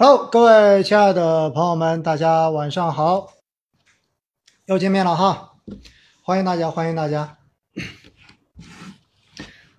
[0.00, 3.32] Hello，各位亲爱的朋友们，大家晚上好，
[4.66, 5.56] 又见面了哈，
[6.22, 7.38] 欢迎大家，欢迎大家，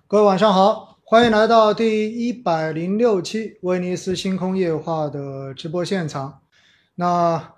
[0.06, 6.42] 各位晚上好，欢迎来到第一百零六期威尼斯星空夜话的直播现场。
[6.96, 7.54] 那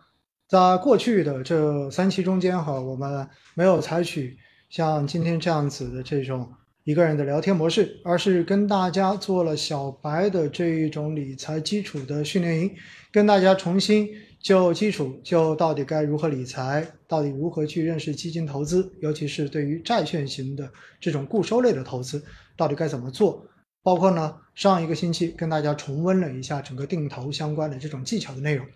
[0.46, 4.38] 在过去的这三期中间哈，我们没有采取
[4.70, 6.48] 像今天这样子的这种。
[6.84, 12.74] 一个人的聊天模式，而是跟大家做了小白的这一种理财基础的训练营，
[13.12, 14.08] 跟大家重新
[14.40, 20.68] 就基础就到底该如何理财，到底如何去认识基金投资，尤其是对于债券型的
[21.00, 22.20] 这种固收类的投资，
[22.56, 23.46] 到底该怎么做？
[23.84, 28.66] 包括呢，上一个星期跟大家重温了一下整个定投相关的这种技巧的内容，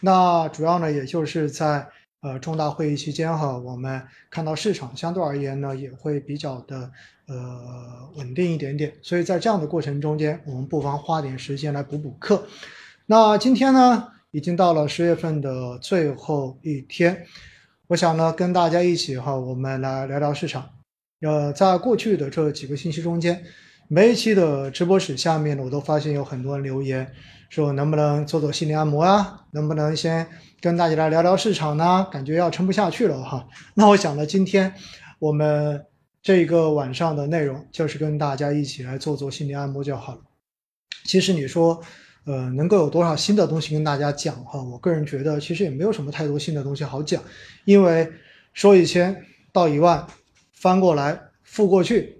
[0.00, 1.88] 那主要呢，也就是在。
[2.20, 6.90] 呃，重大会议期间哈，我们看到市场相对而言呢，也会比较的
[7.28, 8.92] 呃稳定一点点。
[9.02, 12.46] 所以在这样的过程中间，我们不妨花点时间来补补课。
[13.06, 17.24] 那今天呢，已经到了十月份的最后一天，
[17.86, 20.68] 我想呢，跟大家一起哈，我们来聊聊市场。
[21.20, 23.42] 呃，在过去的这几个星期中间，
[23.88, 27.10] 每一期的直播室下面呢，我都发现有很多人留言。
[27.50, 29.44] 说能不能做做心理按摩啊？
[29.52, 30.26] 能不能先
[30.60, 32.06] 跟大家来聊聊市场呢？
[32.12, 33.48] 感觉要撑不下去了哈。
[33.72, 34.74] 那我想呢，今天
[35.18, 35.82] 我们
[36.28, 40.20] 这个晚上的内容就是跟大家一起来做做心理按摩就好了。
[41.06, 41.82] 其实你说，
[42.26, 44.62] 呃，能够有多少新的东西跟大家讲哈？
[44.62, 47.22] 我个人觉得其实也没有什么太多新的东西好讲，
[47.64, 48.06] 因为
[48.52, 50.06] 说一千道一万，
[50.52, 51.18] 翻过来
[51.50, 52.18] 覆过去，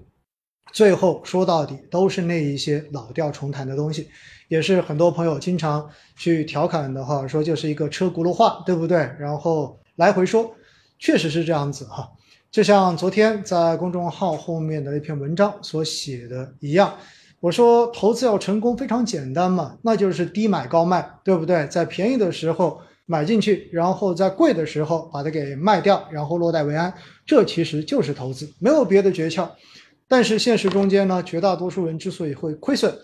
[0.72, 4.08] 最后说到底都是那一些老调重弹的东西。
[4.48, 9.00] 也是很多朋友经常去调侃的哈，说就是一个车轱辘话，对不对？
[9.18, 10.56] 然后来回说，
[10.98, 12.10] 确实是这样子哈。
[12.50, 16.94] 就像昨天在公众号后面的那篇文章所写的一样，
[17.40, 21.66] 我说投资要成功非常简单嘛，那就是低买高卖，对不对？
[21.66, 26.92] 在便宜的时候买进去，然后在贵的时候把它给卖掉，然后落袋为安，
[27.26, 29.46] 这其实就是投资，没有别的诀窍。
[30.08, 32.96] 但是现实中间呢，绝大多数人之所以会亏损。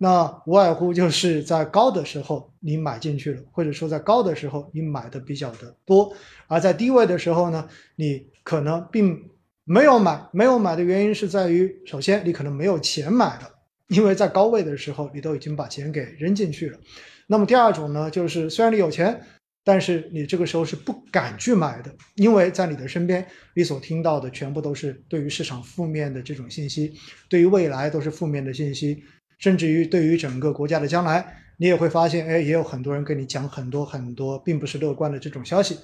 [0.00, 6.12] 那无外乎就是在高的时候你买进去了，或者说在高的时候你买的比较的多，
[6.46, 9.30] 而在低位的时候呢，你可能并
[9.64, 10.26] 没有买。
[10.32, 13.50] 没有买的原因是在于，首先你可能没有钱买了，
[13.88, 16.78] 因为在高位的时候你都已经把钱给扔进去了。
[17.26, 19.20] 那么第二种呢，就是虽然你有钱，
[19.62, 26.94] 但是你这个时候是不敢去买的，因为在你的身边你所听到的全部都是对于市场负面的这种信息，
[27.28, 29.04] 对于未来都是负面的信息。
[29.38, 35.76] 甚至于对于整个国家的将来，你也会发现，哎，也有很多人跟你讲很多很多，并不是乐观的这种消息。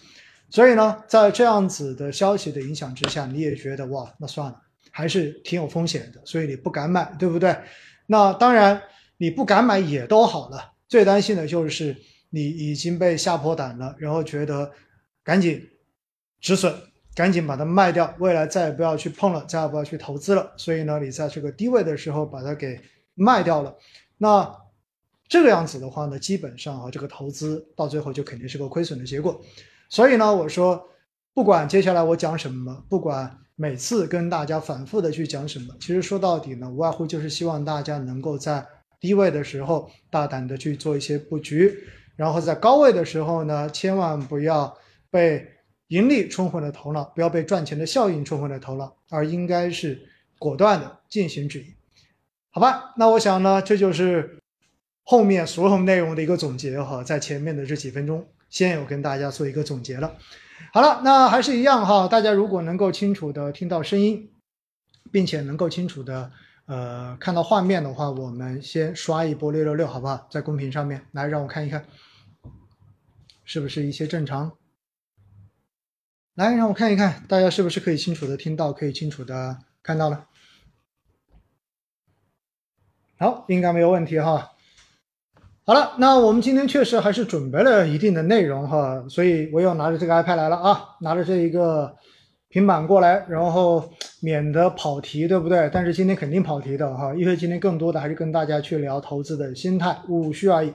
[0.55, 7.57] 所以呢，在这样子的消息的影响之下，你也觉得哇，那算了，还是挺有风险的，所以你不敢买，对不对？
[8.07, 8.81] 那当然，
[9.17, 11.97] 你不敢买也都好了，最担心的就是
[12.31, 14.71] 你已经被吓破胆了，然后觉得
[15.25, 15.69] 赶紧
[16.41, 16.73] 止损，
[17.17, 20.53] 赶紧把它卖掉，未来再也不要去碰了，再也不要去投资了。
[20.57, 22.81] 所以呢，你在这个低位的时候把它给。
[23.17, 23.73] 卖掉了，
[24.19, 24.57] 那
[25.29, 29.41] 这个样子的话呢，基本上啊，这个投资到最后就肯定是个亏损的结果。
[29.95, 30.89] 所以呢，我说，
[31.33, 38.67] 不管接下来我讲什么，不管每次跟大家反复的去讲什么，其实说到底呢，无外乎就是希望大家能够在
[38.99, 41.73] 低位的时候大胆的去做一些布局，
[42.17, 44.77] 然后在高位的时候呢，千万不要
[45.13, 45.47] 被
[45.87, 50.09] 盈利冲昏了头脑，不要被赚钱的效应冲昏了头脑，而应该是
[50.41, 51.67] 果断的进行止盈。
[52.51, 54.41] 好吧，那我想呢，这就是
[55.05, 60.17] 后面所有内容的一个总结哈，在前面的这几分钟，先有跟大家做一个总结了。
[60.73, 64.31] 好了，那还是一样哈，大家如果能够清楚的听到声音，
[65.11, 66.31] 并且能够清楚的
[66.67, 70.29] 呃看到画面的话，我们先刷一波六六六，好不好？
[70.31, 71.85] 在公屏上面来让我看一看，
[73.45, 74.57] 是不是一切正常？
[76.35, 80.29] 来让我看一看，大家是不是可以清楚的听到，可以清楚的看到了？
[83.19, 84.53] 好，应该没有问题哈。
[85.67, 91.91] 好了，那我们今天确实还是准备了一定的内容哈，所以我又拿着这个 iPad 来了啊，拿着这一个
[92.51, 93.91] 平板过来，然后
[94.21, 95.71] 免得跑题，对不对？
[95.73, 100.75] 但是今天肯定跑题的哈，因为今天更多的还是跟大家去聊投资的心态、务虚而已。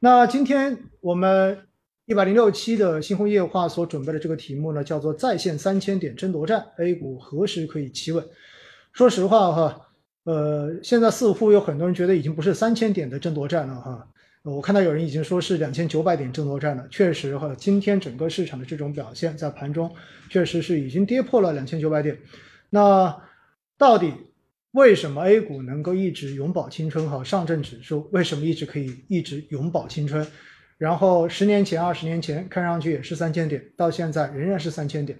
[0.00, 1.58] 那今天我们
[2.06, 8.24] 一百零六期的星空夜话所准备的这个题目呢，叫做在线三千点争夺战，A 股何时可以企稳？
[8.94, 9.85] 说实话哈。
[10.26, 14.08] 呃，现在似乎有很多人觉得已经不是三千点的争夺战了哈。
[14.42, 16.84] 我看到有人已经说是两千九百点争夺战了。
[16.90, 19.88] 确实哈，今天整个市场的这种表现，在盘中
[20.28, 22.18] 确实是已经跌破了两千九百点。
[22.70, 23.16] 那
[23.78, 24.12] 到底
[24.72, 27.08] 为什么 A 股能够一直永葆青春？
[27.08, 30.26] 哈，上证指数为什么一直可以一直永葆青春？
[30.76, 35.16] 然后十年前、二十年前看上去也是三千点，到现在仍然是三千点。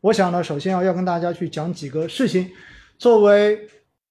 [0.00, 2.50] 我想呢，首先要要跟大家去讲几个事情。
[2.98, 3.68] 作为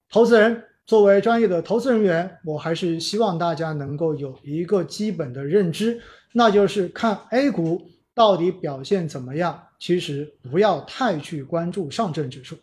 [0.10, 6.02] 投资人，作为专业的投资人员，我还是希望大家能够有一个基本的认知，
[6.32, 9.64] 那就是看 A 股到底表现怎么样。
[9.80, 12.58] 其实不要太去关注上证指数。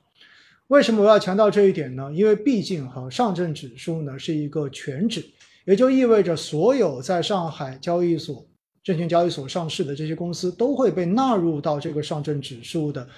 [0.66, 2.10] 为什么我要强调这一点呢？
[2.12, 5.24] 因为毕竟哈，上证指数呢是一个全指，
[5.64, 8.44] 也就意味着所有在上海交易所。
[8.82, 13.08] 证券交易所上市的这些公司都会被纳入到这个上证指数的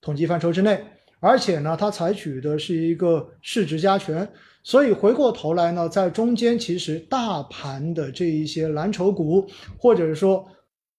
[0.00, 0.82] 统计范畴之内，
[1.20, 4.28] 而且呢，它采取的是一个市值加权，
[4.62, 9.46] 所以回过头来呢，在中间其实大盘的这一些蓝筹股，
[9.78, 10.46] 或者是说，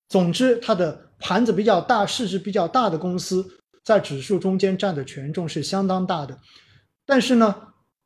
[0.09, 3.45] 总之它的盘子比较大、市值比较大的公司，
[3.83, 6.37] 在指数中间占的权重是相当大的，
[7.05, 7.55] 但是呢。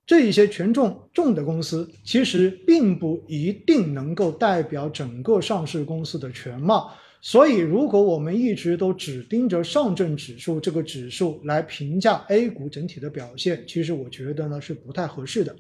[0.04, 6.92] 这一些权重重的公司，其实并不一定能够代表整个上市公司的全貌。
[7.24, 15.56] 所以，如果我们一直都只盯着上证指数这个指数来评价 A 股整体的表现，其实我觉得呢是不太合适的。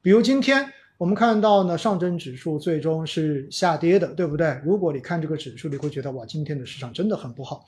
[0.00, 0.64] 比如今天
[0.98, 4.60] 我们看到呢，上证指数最终是下跌的，对不对？
[4.64, 7.64] 如果你看这个指数，你会觉得哇，今天的市场真的很不好，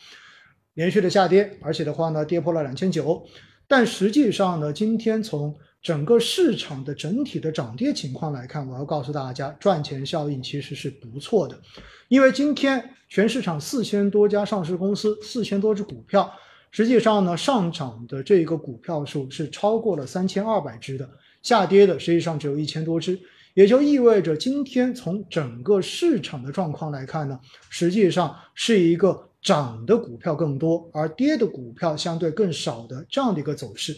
[0.74, 3.26] 连续的下跌，而且的话呢，跌破了两千九。
[3.66, 11.60] 但实际上呢，今天从整个市场的整体的涨跌情况来看，我要告诉大家，赚钱效应其实是不错的，
[12.06, 16.32] 因为今天全市场四千多家上市公司，四千多只股票，
[16.70, 21.10] 实际上呢，上涨的这个股票数是超过了三千二百只的，
[21.42, 23.18] 下跌的实际上只有一千多只，
[23.54, 33.96] 也就意味着今天从整个市场的状况来看呢，实际上是一个涨的股票更多，而跌的股票相对更少的这样的一个走势。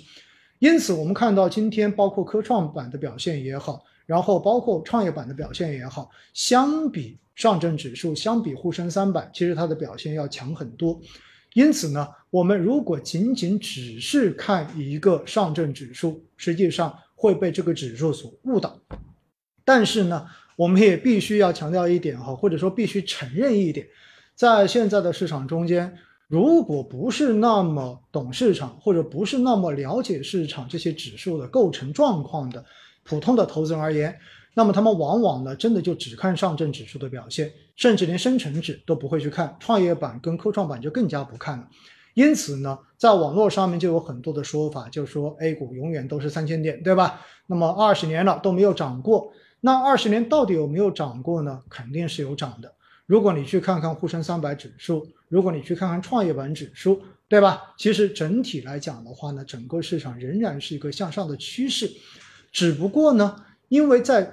[0.65, 10.99] 因此，我们看到今天包括科创板的表现也好，然后包括创业板的表现也好，相比上证指数，相比沪深三百，其实它的表现要强很多。
[11.53, 18.81] 因此呢，我们如果仅仅只是看一个上证指数，实际上会被这个指数所误导。
[19.67, 20.25] 但是呢，
[20.57, 23.87] 我们也必须要强调一点哈，或者说必须承认一点，
[24.35, 25.95] 在现在的市场中间。
[26.35, 32.65] 如果不是那么懂市场，或者不是那么了解市场这些指数的构成状况的
[33.05, 34.19] 普通的投资人而言，
[34.53, 41.69] 那么他们往往呢，真的就只看上证指数的表现，甚至连深成指都不会去看，创业板跟科创板就更加不看了。
[42.15, 47.21] 因此呢，在网络上面就有很多的说法，就说 A 股永远都是三千点，对吧？
[47.47, 51.63] 那么二十年了都没有涨过，那二十年到底有没有涨过呢？
[51.71, 52.74] 肯定是有涨的。
[53.07, 57.75] 如果你去看看沪深三百指数，如果你去看看创业板指数，对吧？
[57.77, 61.91] 其实整体来讲的话呢，整个市场仍然是一个向上的趋势。
[62.53, 63.37] 只不过呢，
[63.69, 64.33] 因为在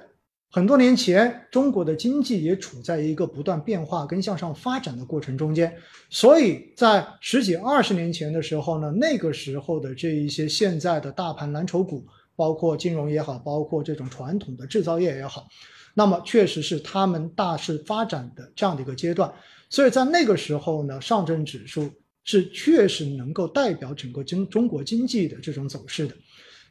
[0.51, 5.73] 很多年前，中国的经济也处在一个不断变化跟向上发展的过程中间，
[6.09, 15.47] 所以在十几二十年前的时候呢，那个时候的这一些现在的大盘蓝筹股，包括金融也好，包括这种传统的制造业也好。
[15.93, 19.31] 那么确实是他们大势发展的这样的一个阶段，
[19.69, 21.89] 所以在那个时候呢，上证指数
[22.23, 26.15] 是确实能够代表整个经中国经济的这种走势的。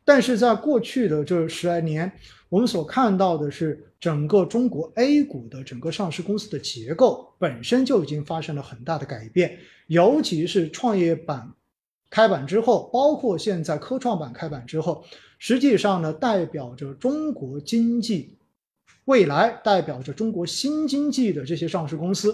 [0.04, 2.10] 但是在过去的这十来年，
[2.48, 11.52] 我们所看到的是整个中国 A 股的整个上市公司的结构本身就已经发生了很大的改变，尤其是创业板
[12.08, 15.04] 开板之后，包括现在科创板开板之后，
[15.38, 18.36] 实际上呢，代表着中国经济。
[19.10, 22.32] 未来代表着中国新经济的这些上市公司，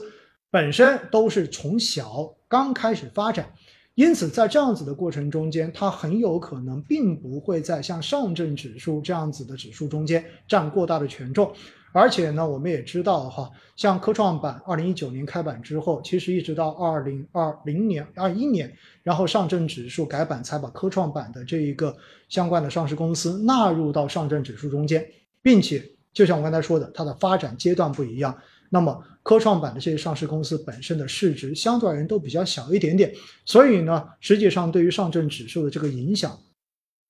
[0.50, 3.50] 本身都是从小刚开始发展，
[3.94, 11.50] 因此在这样子的过程中间，它很有可能并不会在像上证指数这样子的指数中间占过大的权重。
[11.94, 18.70] 而且呢，我们也知道哈，像科创板二零一九年开板之后，其实一直到二零二零年、二一年，
[19.02, 21.96] 然后上证指数改版才把科创板的这一个
[22.28, 25.02] 相关的上市公司纳入到上证指数中间，
[25.40, 25.82] 并且。
[26.16, 28.34] 就像我刚才说的，它的发展阶段不一样。
[28.70, 33.12] 那么科创板的这些上市公司本身的市值相对而言都比较小一点点，
[33.44, 36.38] 所以呢，实际上对于上证指数的这个影响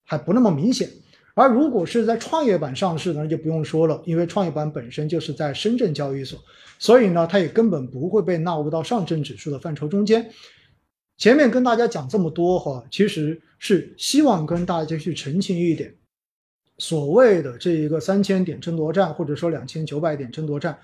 [0.05, 0.91] 还不那么明显。
[1.35, 6.41] 而如果是在创业板上市呢，就不用说了，因为创业板本身就是在深圳交易所，
[6.81, 10.29] 所以呢，它也根本不会被纳入到上证指数的范畴中间。
[11.17, 15.95] 前面跟大家讲这么多哈，其实是希望跟大家去澄清一点。
[16.79, 20.79] 所谓的这一个三千点争夺战，或者说两千九百点争夺战，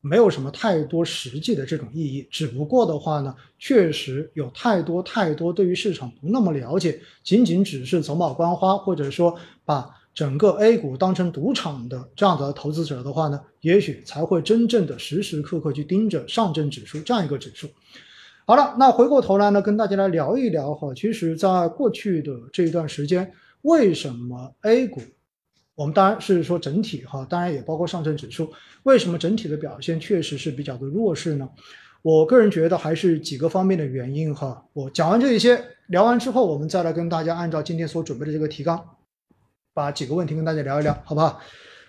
[0.00, 2.26] 没有什么太多实际的这种意义。
[2.30, 9.34] 只不过的话呢，确实有太多太多对于市场不那么了解，仅仅只是走马观花，或者说
[9.64, 17.68] 把整个 A 股当成赌场的这样的投资者的话呢，也许才会真正的时时刻刻去盯着上证指数这样一个指数。
[18.46, 20.92] 好了，那回过头来呢，跟大家来聊一聊哈。
[20.94, 23.32] 其实，在过去的这一段时间，
[23.62, 25.00] 为什么 A 股，
[25.74, 28.52] 我们当然是说整体哈，当然也包括上证指数，
[28.84, 31.48] 为什么整体的表现确实是比较的弱势呢？
[32.02, 34.64] 我个人觉得还是几个方面的原因哈。
[34.72, 38.78] 我讲完这一些，聊完之后，我们再来跟大家按照今天所准备的这个提纲，
[39.72, 41.40] 把几个问题跟大家聊一聊，好不好？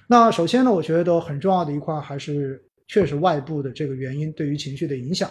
[0.07, 5.29] 那首先呢，我觉得很重要的一块还是确实外部的这个原因对于情绪的影响。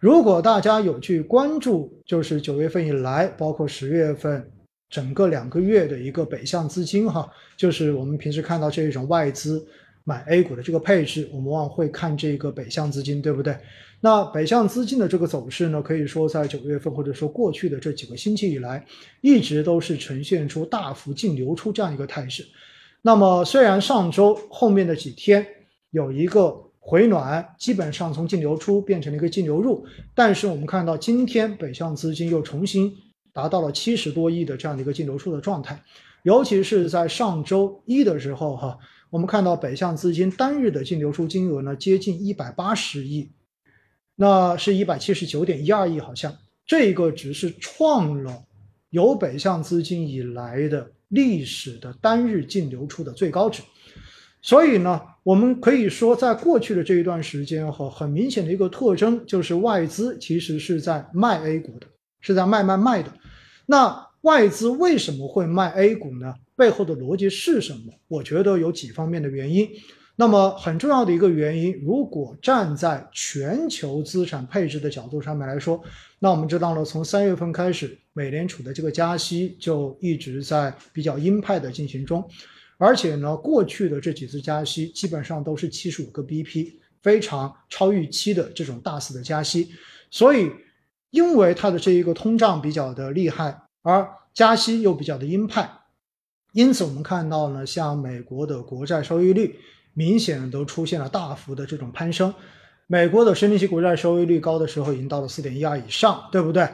[0.00, 4.50] 如果大家有去关注，就是九月份以来，包括十月份
[4.88, 9.66] 整个两个月的一个北向资金，哈，就是我们平时看到这种外资
[10.04, 13.56] 买 A 股的这个配置，我们往往会看这个北向资金，对不对？
[14.00, 18.84] 那北向资金的这个走势呢，可以说在九月份或者说过去的这几个星期以来，
[19.20, 22.46] 一直都是呈现出大幅净流出这样一个态势。
[23.02, 25.46] 那么虽然上周后面的几天
[25.90, 26.62] 有一个。
[26.88, 32.96] 回暖基本上从净流出变成了一个净流入，但是我们看到今天北向资金又重新
[33.36, 35.78] 达到了七十多亿的这样的一个净流出的状态，
[36.22, 38.78] 尤其是在上周一的时候，哈，
[39.10, 43.30] 我们看到北向资金单日的净流出金额呢接近一百八十亿，
[44.14, 46.34] 那是一百七十九点一二亿，好像
[46.66, 48.42] 这个值是创了
[48.88, 53.62] 有北向资金以来的历史的单日净流出的最高值。
[54.40, 61.86] 所以呢，我们可以说，在过去的这一段时间哈，很明显的一个特征就是外资其实是在卖 A 股的，
[62.20, 63.12] 是在卖卖卖的。
[63.66, 66.34] 那外资为什么会卖 A 股呢？
[66.56, 67.92] 背后的逻辑是什么？
[68.08, 69.68] 我觉得有几方面的原因。
[70.18, 75.78] 那么很重要的一个原因，如果站在全球资产配置的角度上面来说，
[76.18, 82.26] 那我们知道了，从三月份开始，美联储的这个加息就一直在比较鹰派的进行中。
[82.78, 89.68] 而且呢，过去的这几次加息基本上都是七十五个 BP，非常超预期的这种大肆的加息。
[90.10, 90.50] 所以，
[91.16, 95.68] 因为它的这一个通胀比较的厉害，而加息又比较的鹰派，
[96.52, 99.58] 因此我们看到呢，像美国的国债收益率
[99.94, 102.34] 明显都出现了大幅的这种攀升。
[102.86, 106.68] 美国的十年期国债收益率高的时候已经到了四点一二以上，对不对？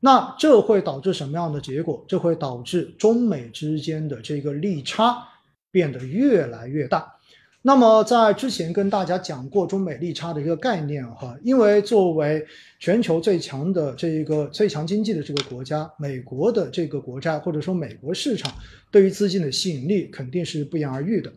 [0.00, 2.04] 那这会导致什么样的结果？
[2.08, 5.26] 这会导致中美之间的这个利差。
[5.70, 7.14] 变得越来越大。
[7.60, 12.46] 那么，在之前跟大家讲过中美利差的一个概念哈，因为作为
[12.78, 18.52] 全球最强的这一个最强经济的这个国家，美国的这个国债或者说美国市场
[18.92, 21.32] 对于资金的吸引力肯定是不言而喻的。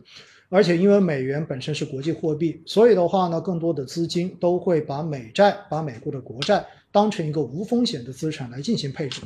[0.48, 9.20] 而且，因为美元本身是国际货币，所以的话呢，更多的资金都会把美债、把美国的国债当成一个无风险的资产来进行配置。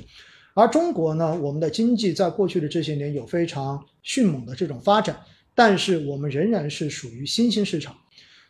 [0.54, 5.14] 而中国呢，我们的经济在过去的这些年有非常迅猛的这种发展，
[5.56, 7.96] 但是我们仍然是属于新兴市场，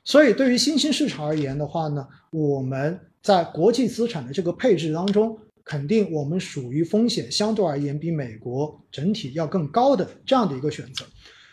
[0.04, 11.04] 所以对于新兴市场而言的话呢，我们在国际资产的这个配置当中，肯定我们属于风险相对而言比美国整体要更高的这样的一个选择。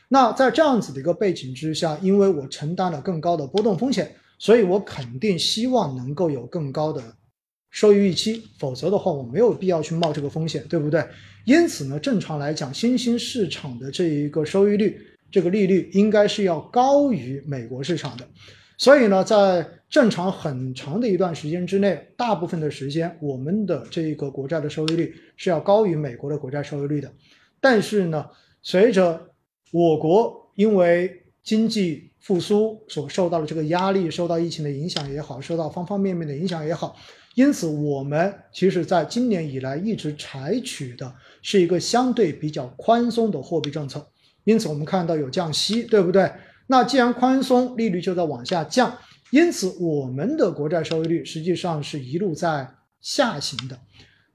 [0.10, 7.01] 那在这样子的一个背景之下，因为我承担了更高的波动风险，所以我肯定希望能够有更高的。
[7.72, 11.03] 收益预期，否则的话，我没有必要去冒这个风险，对不对？
[11.45, 15.01] 因此呢，正常来讲，新兴市场的这一个收益率，
[15.33, 18.25] 这个利率应该是要高于美国市场的。
[18.77, 27.11] 所以呢，在正常很长的一段时间之内，大部分的时间，我们的这个国债的收益率是要高于美国的国债收益率的。
[27.59, 28.27] 但是呢，
[28.61, 29.29] 随着
[29.71, 36.95] 我国因为经济复苏所受到的这个压力，受到疫情的影响也好，受到方方面面的影响也好。
[37.35, 41.11] 因此，我们其实在今年以来一直采取的
[41.41, 44.07] 是一个相对比较宽松的货币政策。
[44.43, 46.31] 因此，我们看到有降息，对不对？
[46.67, 48.97] 那既然宽松，利率就在往下降。
[49.31, 52.67] 因此，我们的国债收益率实际上是一路在
[53.01, 53.77] 下行的。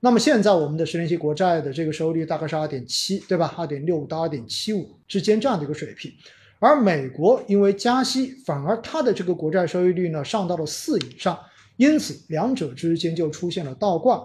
[0.00, 3.55] 那么现在我们的十年期国债的这个收益率大概是二点七，对吧？
[3.57, 6.12] 二点六五到二点七五之间这样的一个水平。
[6.61, 11.38] 而美国因为加息，反而它的这个国债收益率呢上到了四以上。
[11.77, 14.25] 因此，两者之间就出现了倒挂。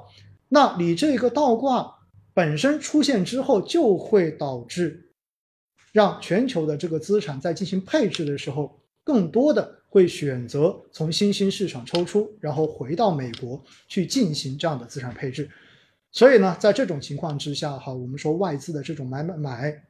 [0.50, 1.88] 那你这个倒挂
[2.34, 5.12] 本身出现之后，就会导致
[5.94, 15.50] 让全球的这个资产在进行配置的时候，更多的会选择从新兴市场抽出，然后回到美国去进行这样的资产配置。
[16.12, 19.84] 所以呢，在这种情况之下，哈，我们说外资的这种买买买，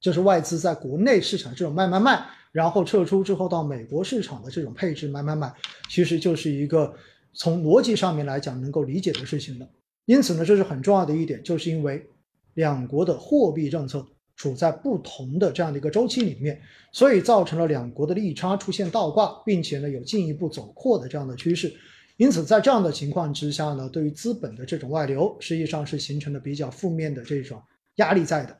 [0.00, 2.26] 就是外资在国内市场这种卖卖卖。
[2.52, 5.52] 然后撤出之后到美国市场的这种配置买买买，
[5.90, 6.94] 其实就是一个
[7.34, 9.68] 从逻辑上面来讲能够理解的事情了。
[10.06, 12.08] 因此呢，这是很重要的一点，就是因为
[12.54, 16.60] 两国的货币政策处在不同的这样的一个周期里面，
[16.92, 21.72] 所以造成了两国的利差出现倒挂，并且呢有进一步走扩的这样的趋势。
[22.18, 27.60] 因此，在这样的情况之下呢，对于资本的这种外流，实际上是形成了比较负面的这种
[27.96, 28.56] 压力在的。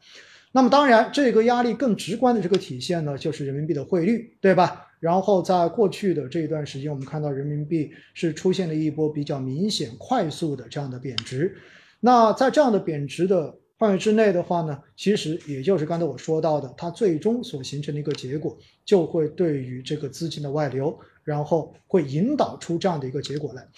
[0.52, 4.87] 那么，当然，这个压力更直观的这个体现呢，就是人民币的汇率，对吧？
[5.00, 11.54] 然后，在过去的这一段时间，我们看到人民币是出现了一波比较明显、快速的这样的贬值。
[12.00, 20.99] 那在这样的贬值的范围之内的话呢，其实也就是刚才我说到的，它最终所形成的一个结果，就会对于这个资金的外流。
[21.26, 23.68] 然后会引导出这样的一个结果来，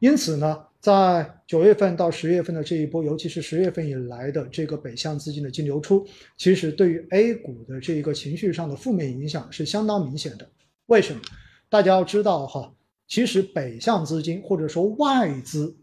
[0.00, 6.04] 因此呢，在九月份到十月份的这一波，尤其是十月份以来的这个北向资金的净流出，
[6.36, 10.50] 其实对于 A 股的这一个情绪上的负面影响是相当明显的。
[10.86, 11.20] 为什么？
[11.68, 12.74] 大家要知道哈，
[13.06, 15.76] 其实北向资金或者说外资，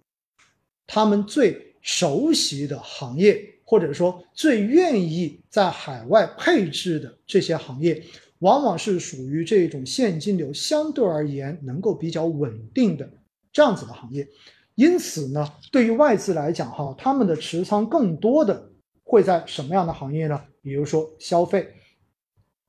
[0.85, 8.01] 他们最熟悉的行业，或者说最愿意在海外配置的这些行业。
[8.39, 13.09] 往往是属于这种现金流相对而言能够比较稳定的
[13.51, 14.27] 这样子的行业，
[14.75, 18.69] 因此呢，对于外资来讲，哈，他们的持仓更多的
[19.03, 20.39] 会在什么样的行业呢？
[20.61, 21.65] 比如说消费，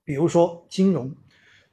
[0.05, 1.13] 比如说金融，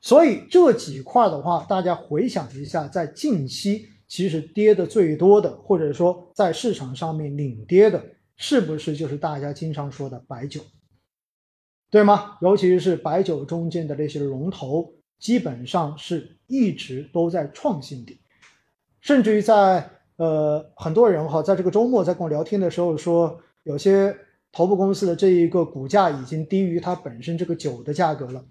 [0.02, 8.04] 所以这几块的话，大家回想一下，在近期其实跌的最多的，或者说在市场上面领跌的，
[8.38, 10.62] 是不是就是大家经常说的白酒？
[11.90, 12.38] 对吗？
[12.42, 18.20] 尤其是白酒中间的那些龙头，基本上是一直都在创新低，
[19.00, 24.16] 甚至于在呃很多人哈，在这个周末在跟我聊天的时候说，有些
[24.52, 28.44] 头部公司的这一个股价已经低于它本身这个酒的价格了。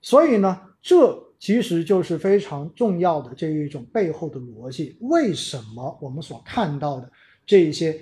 [0.00, 4.96] 所以呢，这其实就是非常重要的这一种背后的逻辑。
[5.00, 7.10] 为什么我们所看到的
[7.44, 7.98] 这一些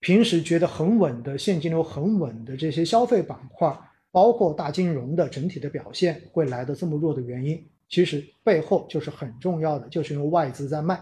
[0.00, 3.76] 平时觉得很稳的现金流很稳的这些消费板块？
[4.10, 10.98] 包括大金融的整体的表现会来的这么弱的原因，其实背后就是很重要的，就是因为外资在卖，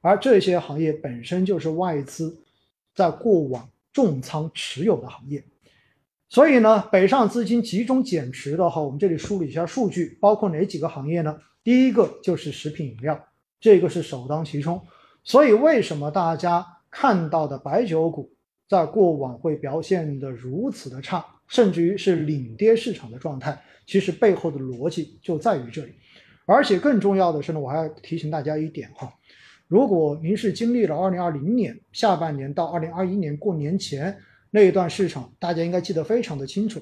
[0.00, 2.38] 而这些行业本身就是外资
[2.94, 5.44] 在过往重仓持有的行业，
[6.30, 11.38] 所以呢，北上资金集中减持的话，我们这里梳理一下数据，包括哪几个行业呢？
[11.62, 13.28] 第一个就是食品饮料，
[13.60, 14.80] 这个是首当其冲，
[15.22, 18.30] 所以为什么大家看到的白酒股
[18.68, 21.24] 在过往会表现的如此的差？
[21.46, 25.94] 甚至于是领跌市场的状态，其实背后的逻辑就在于这里。
[26.44, 29.12] 而且更重要的是呢，我还要提醒大家一点哈，
[29.66, 34.18] 如果您是经历了2020年下半年到2021年过年前
[34.50, 36.80] 那一段市场，大家应该记得非常的清楚，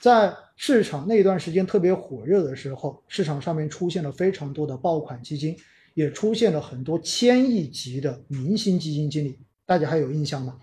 [0.00, 5.56] 在市场那段时间特别火热的时候，市场上面出现了非常多的爆款基金，
[5.94, 10.58] 也出现了很多千亿级的明星基金经理，大家还有印象吗？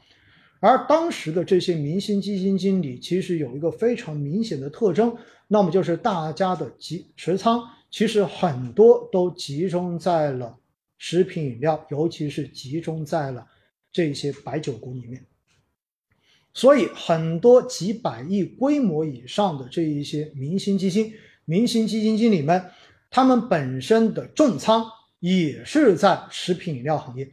[0.60, 5.16] 而当时的这些明星基金经理其实有一个非常明显的特征，
[5.48, 10.58] 那么就是大家的集持仓其实很多都集中在了
[10.98, 13.46] 食品饮料，尤其是集中在了
[13.92, 15.24] 这些白酒股里面。
[16.54, 21.14] 所以很多几百亿规模以上的这一些明星基金、
[21.46, 22.66] 明星基金经理们，
[23.12, 24.84] 他们本身的重仓
[25.20, 27.32] 也是在食品饮料行业。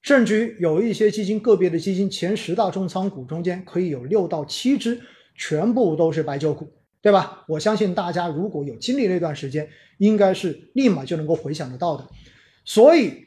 [0.00, 5.00] 甚至于有一些基金，个别的基金前十大重仓股中间可以有六到七只，
[5.34, 7.44] 全部都是白酒股，对吧？
[7.48, 12.08] 我相信大家如果有经历那段时间，应该是立马就能够回想得到的。
[12.64, 13.26] 所以，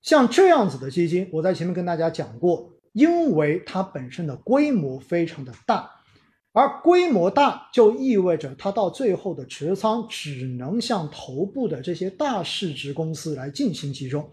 [0.00, 5.90] 像这样子的基金，我在前面跟大家讲过，因为它本身的规模非常的大，
[6.52, 14.28] 而规模大就意味着它到最后的持仓只能向头部的这些大市值公司来进行集中。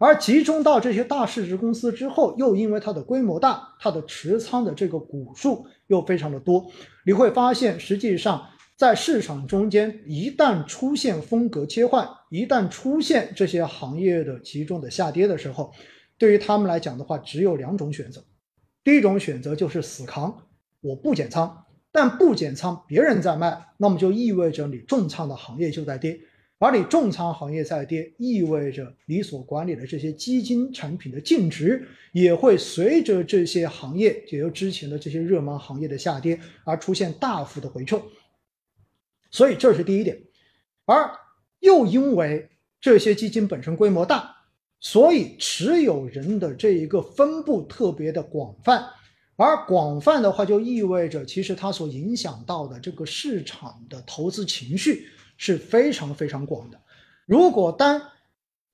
[0.00, 6.70] 而集中到这些大市值公司之后，又因为它的规模大，它的持仓的这个股数又非常的多，
[7.04, 15.72] 你会发现，实际上在市场中间，一旦出现风格切换，一旦出现这些行业的集中的下跌的时候，
[16.16, 18.22] 对于他们来讲的话，只有两种选择。
[18.84, 20.32] 第一种选择就是死扛，
[20.80, 26.20] 我不减仓，但不减仓，别人在卖，那么就意味着你重仓的行业就在跌。
[26.60, 38.02] 而你重仓行业在跌，意味着你所管理的这些基金产品的净值也会随着这些行业，也就之前的这些热门行业的下跌而出现大幅的回撤。
[39.30, 40.20] 所以这是第一点。
[40.84, 41.12] 而
[41.60, 42.48] 又因为
[42.80, 44.34] 这些基金本身规模大，
[44.80, 48.84] 所以持有人的这一个分布特别的广泛。
[49.38, 55.08] 而广泛的话，就意味着其实它所影响到的这个市场的投资情绪。
[55.40, 56.76] 是非常非常广的。
[57.24, 58.02] 如果当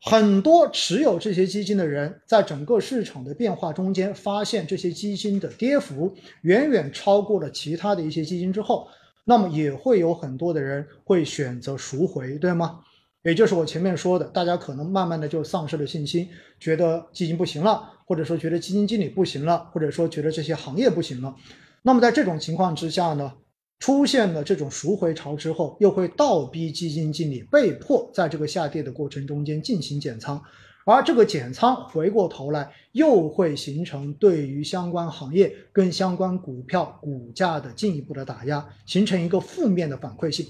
[0.00, 8.88] 很多持有这些基金的人在整个市场的变化中间发现这些基金的跌幅远远超过了其他的一些基金之后，
[9.24, 12.80] 那么也会有很多的人会选择赎回，对吗？
[13.24, 16.28] 也就是我前面说的，大家可能慢慢的就丧失了信心，
[16.60, 21.34] 觉得基金不行了，或者说觉得基金经理不行了，或者说觉得这些行业不行了。
[21.80, 23.32] 那么在这种情况之下呢，
[23.78, 30.42] 出现了这种赎回潮之后，又会倒逼基金经理被迫在这个下跌的过程中间进行减仓，
[30.84, 40.46] 而这个减仓回过头来又会形成对于相关行业跟相关股票股价的进一步的打压，形成一个负面的反馈性。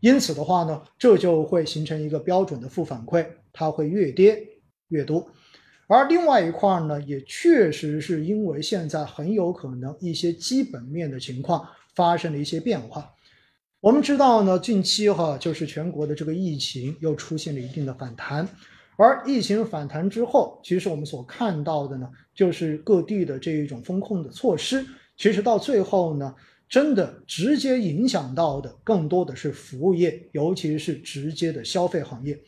[0.00, 4.42] 因此的话呢，这就会形成一个标准的负反馈，它会越跌
[4.88, 5.30] 越多。
[5.86, 13.12] 而另外一块呢，也确实是因为现在很有可能一些基本面的情况发生了一些变化。
[13.80, 18.48] 我们知道呢，近期哈就是全国的这个疫情又出现了一定的反弹，
[18.96, 24.86] 而疫情反弹之后，其实我们所看到的呢，就是各地的这一种风控的措施，
[25.16, 26.34] 其实到最后呢。
[26.70, 32.38] 真的直接影响到的更多的是服务业，尤其是直接的消费行业。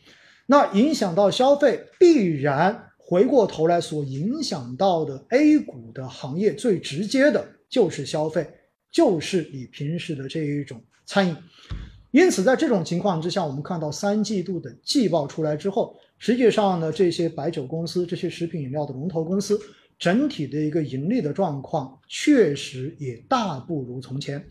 [0.45, 8.49] 那影响到消费，必然回过头来所影响到的 A 股的行业，最直接的就是消费，
[8.89, 11.35] 就是你平时的这一种餐饮。
[12.11, 19.59] 因此，在这种情况之下，我们看到三季度的季报出来之后，实际上呢，这些白酒公司、这些食品饮料的龙头公司。
[20.03, 24.43] 整体的一个盈利的状况确实也大不如从前。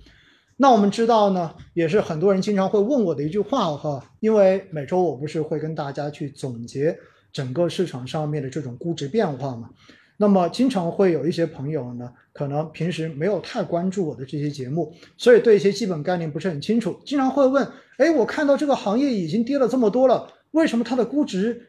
[0.57, 6.99] 那我们知道呢，也是很多人经常会问我的一句话哈，因为每周我不是会跟大家去总结
[7.35, 9.69] 整个市场上面的这种估值变化嘛。
[10.17, 21.69] 那么经常会有一些朋友呢，可能平时没有太关注我的这些节目，所以对一些基本概念不是很清楚，经常会问：哎，我看到这个行业已经跌了这么多了，为什么它的估值？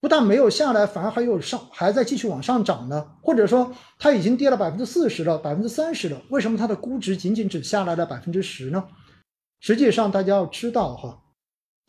[0.00, 3.16] 不但没有下来，反而还有上，还在继续往上涨呢。
[3.22, 8.84] 或者说，它已经跌了百分之四十了，百分之三十了，为什么它的估值仅仅只下来了百分之十呢？
[9.60, 11.22] 实际上，大家要知道哈，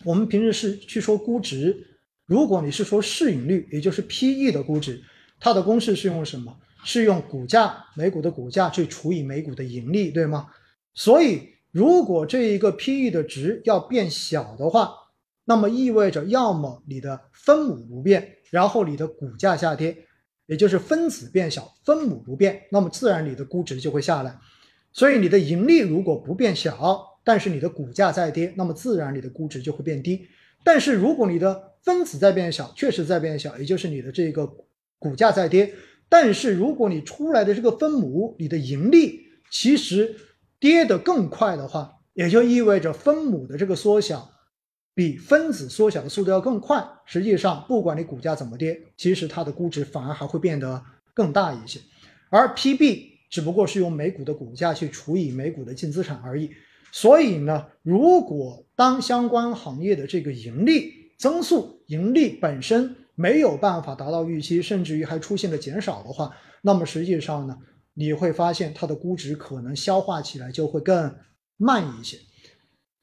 [0.05, 5.03] 我们平时是去说估值，如果你是说市盈率，也就是 P/E 的估值，
[5.39, 6.57] 它的公式是用什么？
[6.85, 10.47] 是用股价每股的股价去除以每股的盈利，对吗？
[10.93, 14.93] 所以，如果这一个 P/E 的值要变小的话，
[15.45, 19.95] 那么意味着，要么你的分母不变，然后你的股价下跌，
[20.47, 24.37] 也就是分子变小，分母不变，那么自然你的估值就会下来。
[24.91, 30.27] 所以你的盈利如果不变小，但是你的股价在跌，那么自然你的估值就会变低。
[30.63, 34.51] 但是如果你的分子在变小，确实在变小，也就是你的这个
[34.97, 35.73] 股价在跌，
[36.09, 40.15] 但是如果你出来的这个分母，你的盈利其实
[40.59, 44.31] 跌得更快的话，也就意味着分母的这个缩小。
[44.95, 46.83] 比分子缩小的速度要更快。
[47.05, 50.81] 实际上，不管你股价怎么跌，其实它的估值反而还会变得
[51.13, 51.81] 更大一些。
[52.29, 56.49] 而 P/B 只不过是用每股的股价去除以每股的净资产而已。
[56.93, 67.57] 所以呢，如果当相关行业的这个盈利增速、盈利本身没有办法达到预期，甚至于还出现了减少的话，那么实际上呢，
[67.93, 71.13] 你会发现它的估值可能消化起来就会更
[71.57, 72.17] 慢一些。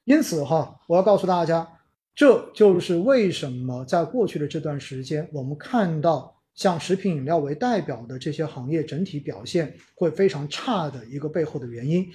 [0.04, 1.68] 因此哈，我要告诉大家。
[2.14, 12.06] 这就是为什么在过去的这段时间，我们看到像食品饮料为代表的这些行业整体表现会非常差的一个背后的原因。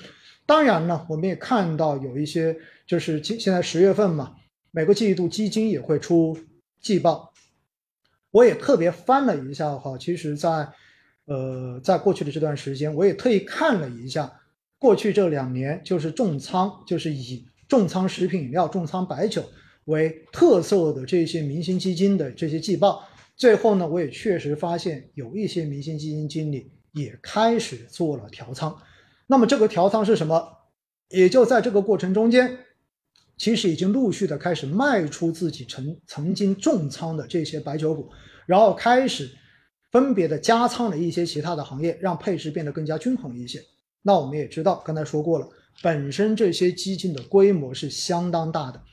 [0.45, 2.55] 当然呢，我们也看到有一些，
[2.85, 4.35] 就是今现在十月份嘛，
[4.71, 6.37] 每个季度基金也会出
[6.79, 7.33] 季报。
[8.29, 10.69] 我也特别翻了一下哈，其实，在
[11.25, 14.31] 呃，在过去的这段时间，我也特意看了一下
[14.77, 19.43] 过去这两年，就是重仓，就是以重仓食品饮料、重仓白酒。
[19.87, 23.03] 为特色的这些明星基金的这些季报，
[23.35, 28.77] 最后呢，我也确实发现有一些明星基金经理也开始做了调仓。
[29.27, 30.47] 那么这个调仓是什么？
[31.09, 32.57] 也就在这个过程中间，
[33.37, 38.09] 其实已经陆续的开始卖出自己曾曾经重仓的这些白酒股，
[38.45, 39.29] 然后开始
[39.91, 43.61] 分别的加仓了一些其他的行业，让配置变得更加均衡一些。
[44.01, 45.47] 那我们也知道，刚才说过了，
[45.81, 48.83] 本身这些基金的规模是相当大的。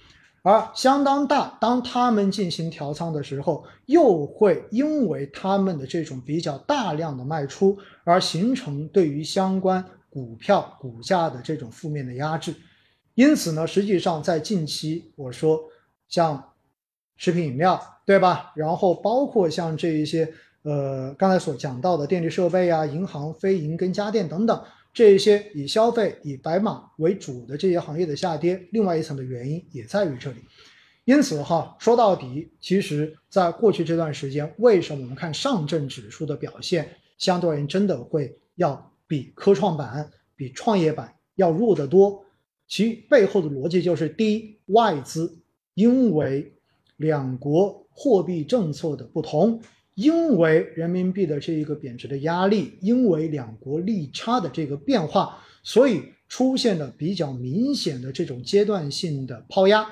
[0.47, 12.55] 而相当大，当他们进行调仓的时候，又会因为他们的这种比较大量的卖出，而形成对于相关股票股价的这种负面的压制。
[13.15, 15.59] 因此呢，实际上在近期，我说
[16.09, 16.53] 像
[17.17, 18.53] 食品饮料，对吧？
[18.55, 20.31] 然后包括像这一些，
[20.63, 24.63] 呃，刚才所讲到的电力设备啊、银行、非银跟家电等等，
[24.95, 30.39] 这一些以消费、以白马为主的这些行业的下跌，另外一层的原因也在于这里。
[31.05, 42.25] 因此哈，说到底，其实在过去这段时间，为什么我们看上证指数的表现相对而言真的会要比科创板、比创业板要弱得多？
[42.67, 45.37] 其背后的逻辑就是：第一，外资
[45.75, 46.55] 因为
[46.97, 49.61] 两国货币政策的不同，
[49.95, 59.89] 因为人民币的这一个贬值的压力，因为两国利差的这个变化，所以出现了比较明显的这种阶段性的抛压。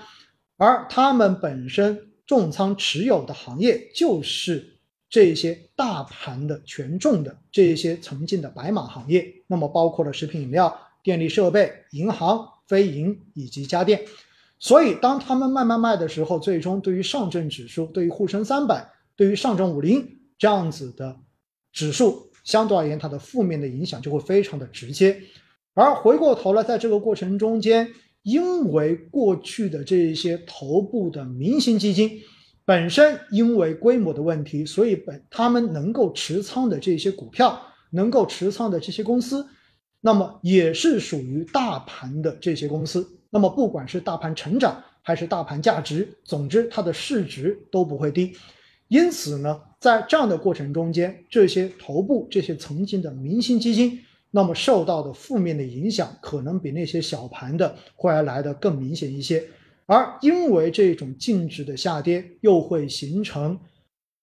[0.56, 14.02] 而他们本身重仓持有的行业，就是这些大盘的权重的这些曾经的白马行业，那么包括了食品饮料、电力设备、银行、非银以及家电。
[14.58, 21.16] 所以，当他们卖卖卖的时候，最终对于上证指数、对于沪深三百、对于上证五零这样子的
[21.72, 25.20] 指数，相对而言，它的负面的影响就会非常的直接。
[25.75, 27.88] 而回过头来，在这个过程中间，
[28.22, 32.20] 因为过去的这一些头部的明星基金
[32.64, 39.46] 本身因为规模的问题，所以本他们能够持仓的这些股票，能够持仓的这些公司，
[40.01, 43.18] 那么也是属于大盘的这些公司。
[43.31, 48.37] 那么不管是大盘成长还是大盘价值，总之它的市值都不会低。
[48.92, 53.98] 因此呢，在这样的过程中间，这些头部这些曾经的明星基金。
[54.31, 59.42] 那么受到的负面的影响可能比那些小盘的会来的更明显一些，
[59.87, 63.59] 而因为这种净值的下跌，又会形成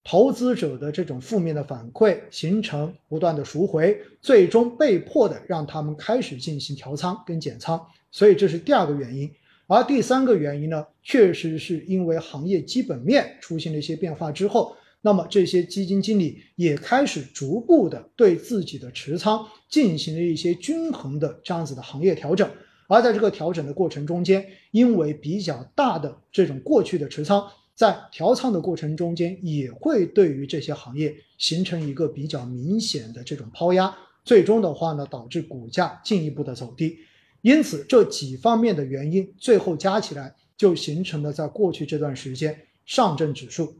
[0.04, 9.28] 投资者的这种负面的反馈，形成不断的赎回，最终被迫的让他们开始进行调仓跟减仓，所以这是第二个原因。
[9.72, 14.76] 而第三个原因呢，确实是因为行业基本面出现了一些变化之后。
[15.02, 22.50] 那么这些基金经理也开始逐步的对自己的持仓进行了一些均衡的这样子的行业调整，
[22.88, 36.98] 而在这个调整的过程中间，因为比较大的这种过去的持仓，在调仓的过程中间，也会对于这些行业形成一个比较明显的这种抛压，最终的话呢，导致股价进一步的走低。
[37.42, 43.76] 因此这几方面的原因，最后加起来就形成了在过去这段时间上证指数。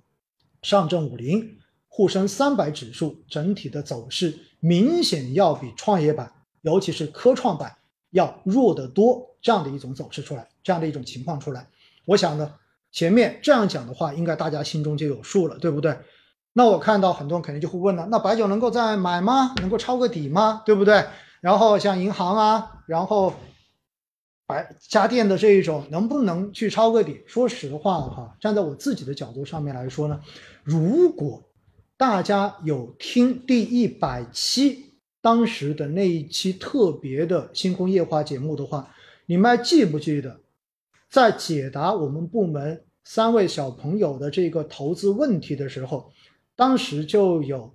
[0.62, 1.56] 上证五零、
[1.88, 7.76] 沪深三百指数整体的走势明显要比创业板，尤其是科创板
[8.10, 11.66] 要弱得多，这样的一种走势出来，这样的一种情况出来。
[12.06, 12.54] 我想呢，
[12.92, 15.96] 前面这样讲的话，应该大家心中就有数了，对不对？
[16.52, 19.54] 那我看到很多人肯定就会问了，那白酒能够再买吗？
[19.60, 20.62] 能够抄个底吗？
[20.66, 21.04] 对不对？
[21.40, 23.34] 然后像银行啊，然后。
[24.50, 27.20] 白家电的这一种能不能去抄个底？
[27.24, 30.20] 说实话哈，站在我自己的角度上面来说呢，
[30.64, 31.42] 如果
[31.96, 38.92] 大家有听第一百期当时的那一期特别的星空夜话节目的话，
[39.26, 40.40] 你们还记不记得，
[41.08, 46.10] 在解答我们部门三位小朋友的这个投资问题的时候，
[46.56, 47.72] 当时就有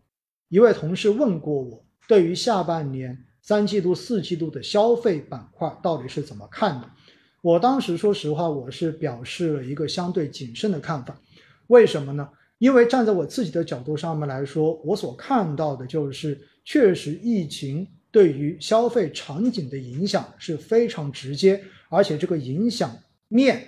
[0.50, 3.26] 一位同事问过我，对于下半年。
[3.46, 6.90] 三季度、四季度的消费板块到底是怎么看的？
[7.44, 11.16] 我当时说实话，我是表示了一个相对谨慎的看法。
[11.68, 12.28] 为什么呢？
[12.58, 23.64] 因为站在我自己的角度上面来说，我所看到的就是，确实疫情对于消费场景的影响是非常直接，而且这个影响面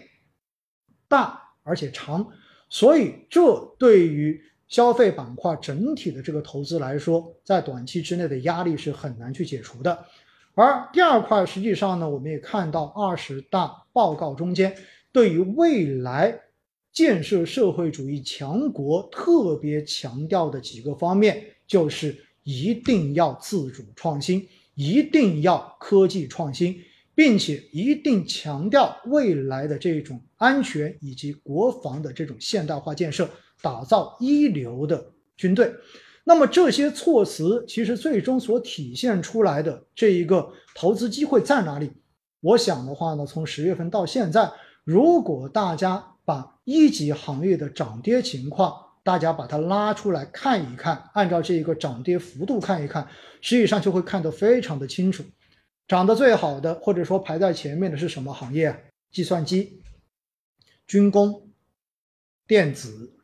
[1.07, 2.27] 大而且长，
[2.67, 4.41] 所以这对于。
[4.67, 10.05] 消费板块整体的这个投资来说，在短期之内的压力是很难去解除的。
[10.53, 14.75] 而第二块，实际上呢，我们也看到二十大报告中间
[15.11, 16.39] 对于未来
[16.91, 26.75] 建设社会主义强国特别强调的几个方面，就是一定要自主创新，一定要科技创新，
[27.13, 33.29] 并且一定强调未来的这种安全以及国防的这种现代化建设。
[33.61, 35.73] 打造一流的军队，
[36.23, 41.91] 那么这些措辞其实最终所体现出来的这一个投资机会在哪里？
[42.41, 44.51] 我想的话呢，从十月份到现在，
[44.83, 53.07] 如果大家把一级行业的涨跌情况，大家把它拉出来看一看，按照这一个涨跌幅度看一看，
[53.41, 55.23] 实际上就会看得非常的清楚。
[55.87, 58.91] 涨得最好的，或者说排在前面的是什么行业？
[59.11, 59.81] 计算机、
[60.85, 61.49] 军工、
[62.45, 63.16] 电子。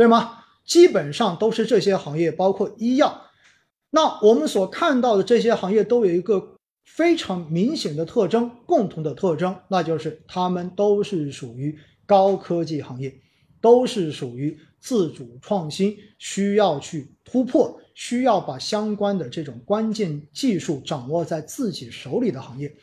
[0.00, 0.44] 对吗？
[0.64, 3.26] 基本上都是这些行业，包括医药。
[3.90, 13.14] 那我们所看到的这些行业都有一个非常明显的特征，共同的特征，那就是他们都是属于高科技行业，
[13.60, 22.74] 都是属于自主创新，需要去突破，需要把相关的这种关键技术掌握在自己手里的行业。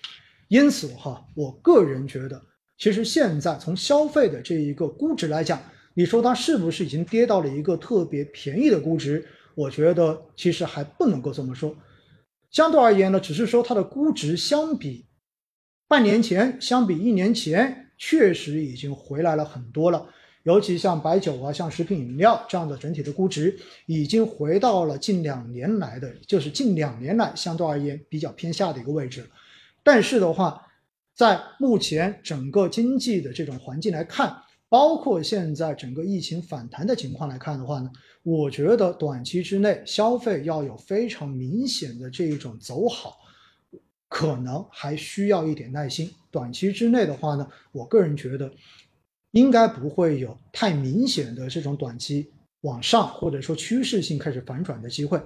[0.50, 2.40] 因此哈，我个人觉得，
[2.78, 5.60] 其实现在从消费的这一个估值来讲，
[5.98, 9.26] 你说它是不是已经跌到了一个特别便宜的估值？
[9.56, 11.76] 我觉得其实还不能够这么说。
[12.52, 15.08] 相对而言呢，只是说它的估值相比
[15.88, 20.08] 半年前、相比一年前，确实已经回来了很多了。
[20.44, 23.58] 尤其像白酒啊、像食品饮料这样的整体的估值，
[23.88, 29.28] 已经回到了近两年来的，就是近两年来相对而言比较偏下的一个位置。
[29.82, 30.62] 但是的话，
[31.16, 37.90] 在目前整个经济的这种环境来看，包括现在整个疫情反弹的情况来看的话呢，
[38.24, 43.18] 我觉得短期之内消费要有非常明显的这一种走好，
[44.10, 46.12] 可能还需要一点耐心。
[46.30, 48.52] 短期之内的话呢，我个人觉得
[49.32, 52.30] 应该不会有太明显的这种短期
[52.62, 55.22] 往上或者说趋势性开始反转的机会。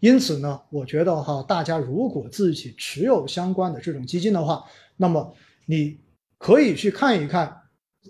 [0.00, 4.64] 因此呢，我觉得哈，大家如果自己持有相关的这种基金的话，
[4.96, 5.98] 那么你
[6.38, 7.61] 可以去看一看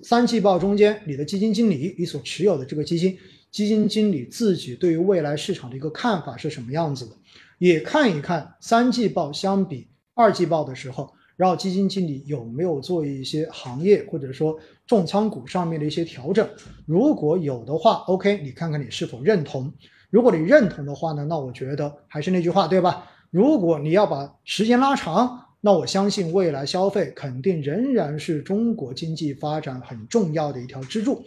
[0.03, 3.17] 三季报中间你的基金经理你所持有的这个基金，
[3.51, 7.13] 基金经理自己对于未来市场的一个看法是什么样子的，
[7.59, 16.49] 也看一看三季报相比二季报的时候，然后基金经理有没有做一些行业或者说重仓股上面的一些调整，
[16.85, 19.73] 如果有的话，OK，你看看你是否认同。
[20.11, 23.09] 如果你认同的话呢，那我觉得还是那句话，对吧？
[23.31, 31.25] 如果你要把时间拉长，那我相信未来消费肯定仍然是中国经济发展很重要的一条支柱。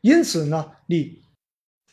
[0.00, 1.22] 因此呢，你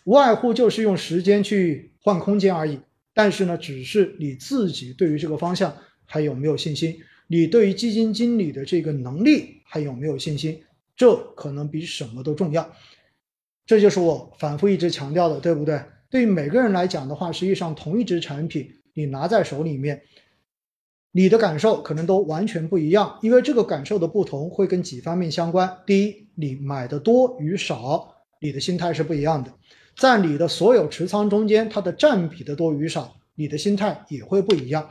[0.06, 2.80] 无外乎就是用时间去换空间而已。
[3.14, 5.76] 但是呢，只是你自己对于这个方向
[6.06, 6.98] 还有没有信心？
[7.28, 10.64] 你对于基金经理的这个能力还有没有信心？
[10.96, 12.74] 这可能比什么都重要。
[13.66, 15.82] 这就是我反复一直强调的，对不对？
[16.10, 20.02] 对于每个人来讲的话，实际上同一只产品你拿在手里面，
[21.14, 25.78] 你的感受可能都完全不一样，因为这个感受的不同会跟几方面相关。
[25.86, 29.52] 第一，你买的多与少，你的心态是不一样的，
[29.98, 34.90] 在你的所有持仓中间，它的占比的多与少，你的心态也会不一样。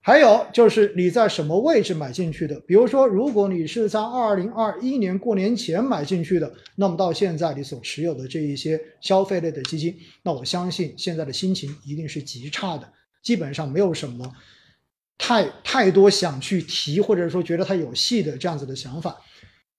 [0.00, 2.58] 还有就是你在什么位置买进去的？
[2.60, 12.88] 比如说，如果你是在二零二一年过年前买进去的，那么到现在你所持有的这一些消费类的基金，那我相信现在的心情一定是极差的，
[13.22, 14.32] 基本上没有什么
[15.18, 19.20] 太太多想去提或者说觉得它有戏的这样子的想法。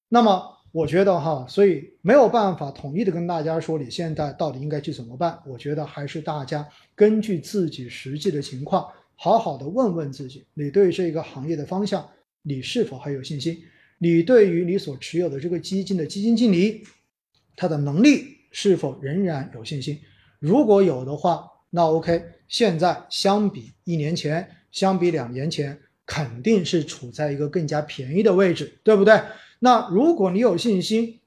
[0.09, 5.39] 那么我觉得哈，所以没有办法统一的跟大家说你现在到底应该去怎么办。
[5.47, 8.87] 我觉得还是大家根据自己实际的情况。
[9.15, 12.07] 好好的问问自己，你对这个行业的方向，
[12.41, 13.61] 你是否还有信心？
[13.97, 16.83] 你对于你所持有的这个基金的基金经理，
[17.57, 19.99] 他的能力是否仍然有信心？
[20.39, 29.21] 如果有的话，那 OK，现在相比一年前，相比两年前，肯定是处在一个更加便宜的位置，对不对？
[29.59, 31.19] 那如果你有信心，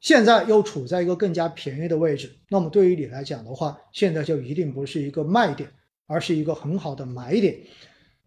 [0.00, 5.70] 现在又处在一个更加便宜的位置，那么对于你来讲的话，现在就一定不是一个卖点。
[6.10, 7.54] 而是一个很好的买点，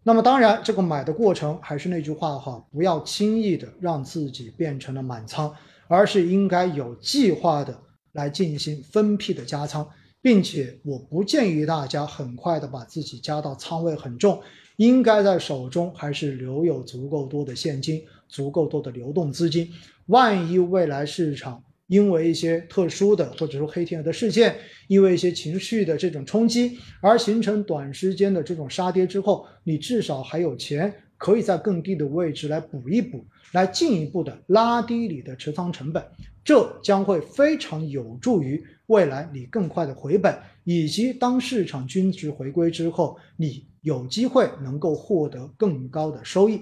[0.04, 5.52] 那么当然，这个买的过程还是那句话哈，不要轻易的让自己变成了满仓，
[5.88, 7.76] 而是应该有计划的
[8.12, 9.90] 来进行分批的加仓，
[10.22, 14.40] 并且我不建议大家很快的把自己加到仓位很重，
[14.76, 19.68] 应该在手中还是留有足够多的现金，足够多的流动资金，
[20.06, 21.62] 万一未来市场。
[21.88, 24.56] 因为一些特殊的或者说黑天鹅的事件，
[24.86, 30.90] 因为一些情绪的这种冲击而形成短时间的这种杀跌之后，你至少还有钱
[31.22, 36.04] 可以在更低的位置来补一补，来进一步的拉低你的持仓成本，
[36.42, 46.60] 这将会非常有助于未来你更快的回本，以及当市场均值回归之后，你有机会能够获得更高的收益，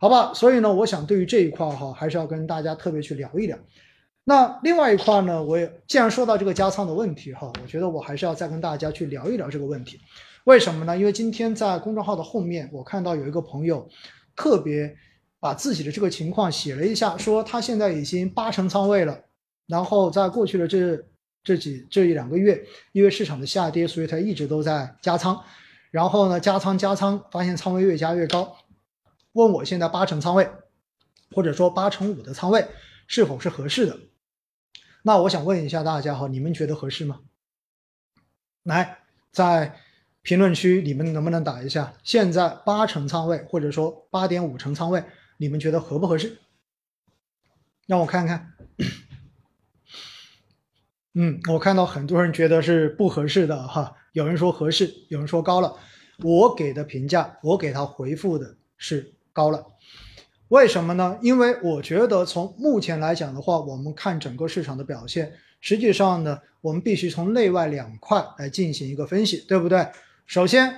[0.00, 0.34] 好吧？
[0.34, 3.56] 所以呢，我想对于这一块哈，还是要跟大家特别去聊一聊。
[4.24, 10.00] 那另外一块呢，我也既然说到这个加仓的问题哈，我觉得我还是要再跟大家去聊一聊这个问题。
[10.44, 10.96] 为什么呢？
[10.98, 13.88] 因为今天在公众号的后面，我看到有一个朋友
[14.34, 14.96] 特别
[15.38, 19.24] 把自己的这个情况写了一下，说他现在已经八成仓位了，
[19.66, 21.04] 然后在过去的这
[21.44, 25.40] 这几这一两个月，因为市场的下跌，所以他一直都在加仓，
[25.90, 28.56] 然后呢加仓加仓，发现仓位越加越高，
[29.32, 30.50] 问我现在八成仓位，
[31.30, 32.66] 或者说八成五的仓位
[33.06, 33.98] 是否是合适的？
[35.04, 37.20] 那我想问一下大家哈，你们觉得合适吗？
[38.62, 38.98] 来，
[39.32, 39.76] 在
[40.22, 41.94] 评论区你们能不能打一下？
[42.04, 45.02] 现在八成仓位或者说八点五成仓位，
[45.36, 46.38] 你们觉得合不合适？
[47.86, 48.52] 让我看看。
[51.14, 55.76] 嗯，我看到很多人觉得是不合适的哈，有人说合适，有人说高了。
[56.22, 59.66] 我给的评价，我给他回复的是高了。
[60.48, 61.18] 为什么呢？
[61.20, 69.88] 因为我觉得从目前来讲的话，我们看整个市场的表现，实际上呢，我们必须从内外两块来进行一个分析，对不对？
[70.32, 70.74] 首先，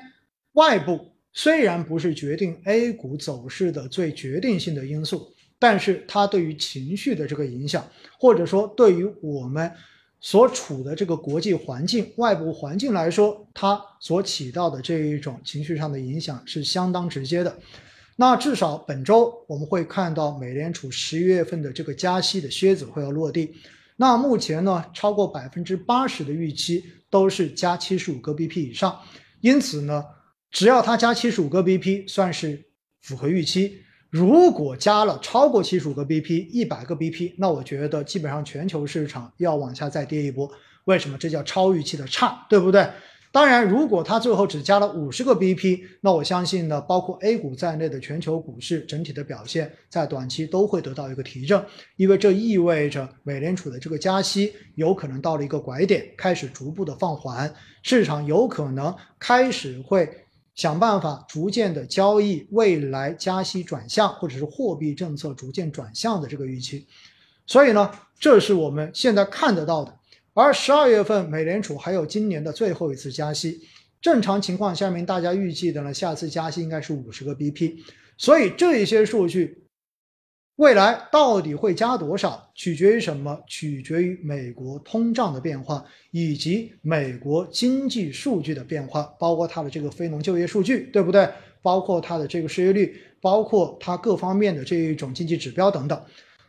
[0.54, 7.88] 外部虽然不是决定 A 股走势的最决定性的因素，但是它对于情绪的这个影响，
[8.18, 9.70] 或者说对于我们。
[10.18, 17.56] 所处的这个国际环境、外部环境来说，它所起到的这一种情绪上的影响是相当直接的。
[18.16, 23.54] 那至少本周我们会看到美联储十一月份的这个加息的靴子会要落地。
[23.94, 28.98] 那目前呢，超过百分之八十的预期都是加七十五个 BP 以上，
[29.44, 30.02] 因此呢，
[30.50, 32.64] 只要它加七十五个 BP，算是
[33.02, 33.78] 符合预期。
[34.08, 40.50] 如果加了超过七十五个 BP、一百个 BP，那我觉得基本上全球市场要往下再跌一波。
[40.86, 41.18] 为什么？
[41.18, 42.88] 这叫超预期的差，对不对？
[43.34, 51.60] 当然，如果它最后只加了五十个 BP，那我相信呢，包括 A 股在内的全球股市整体的表现在短期都会得到一个提振，
[51.96, 60.08] 因为这意味着美联储的这个加息有可能到了一个拐点，开始逐步的放缓，市场有可能开始会。
[60.54, 66.86] 想办法逐渐的交易未来加息转向，或者是货币政策逐渐转向的这个预期，
[67.44, 69.98] 所以呢，这是我们现在看得到的。
[70.34, 73.60] 而十二月份美联储还有今年的最后一次加息，
[74.02, 77.76] 正常情况下面大家预计的呢，下次加息应该是五十个 BP，
[78.18, 79.62] 所以这一些数据。
[80.56, 83.40] 未来到底会加多少，取决于什么？
[83.48, 91.28] 取决于美国通胀的变化以及美国经济数据的变化，包括它的这个非农就业数据，对不对？
[91.60, 96.00] 包括它的这个失业率，包括它各方面的这一种经济指标等等。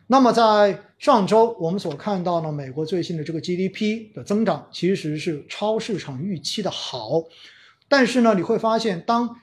[0.08, 7.24] 那么在上周我们所看到呢，美国最新的这个 GDP 的增长其实是超市场预期的好，
[7.88, 9.38] 但是呢，你会发现，当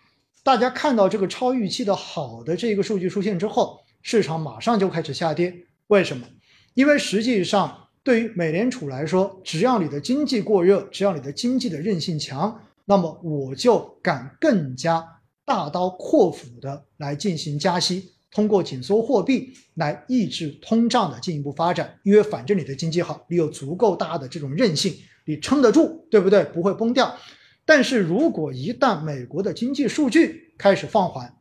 [0.45, 5.55] 大家看到这个超预期的好的这个数据出现之后，市场马上就开始下跌，
[5.89, 6.27] 为什么？
[6.75, 22.01] 因为实际上对于美联储来说，只要你的经济过热，只要你的经济的韧性强，那么我就敢更加大刀阔斧的来进行加息，通过紧缩货币来抑制通胀的进一步发展。
[22.03, 24.93] 因为反正你的经济好，你有足够大的这种韧性，
[25.27, 26.43] 你撑得住，对不对？
[26.45, 27.17] 不会崩掉。
[27.65, 31.37] 但是如果一旦美国的经济数据开始放缓，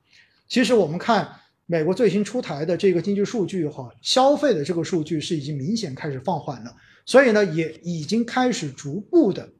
[0.47, 1.37] 其实我们看。
[1.67, 6.75] 美国最新出台的这个经济数据哈，消费的这个数据是已经明显开始放缓了，
[7.05, 9.53] 所以呢，也已经开始逐步的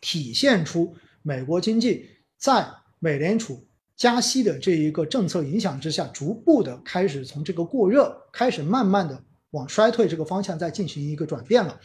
[0.00, 2.66] 体现出美国经济在
[2.98, 3.64] 美联储
[3.96, 11.80] 加息的这一个政策影响之下，逐步的开始从这个过热开始慢慢的往衰退这个方向在进行一个转变了。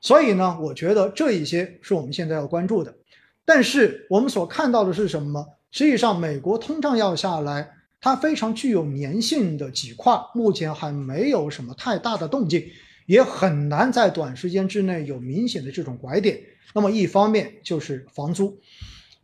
[0.00, 2.94] 所以呢，我觉得这一些是我们现在要关注的。
[3.44, 5.46] 但是我们所看到的是什么？
[5.70, 7.76] 实际上，美国通胀要下来。
[8.04, 12.66] 它非常具有粘性的几块，目前还没有什么太大的动静，
[13.06, 16.40] 也很难在短时间之内有明显的这种拐点。
[16.74, 18.58] 那么一方面就是房租，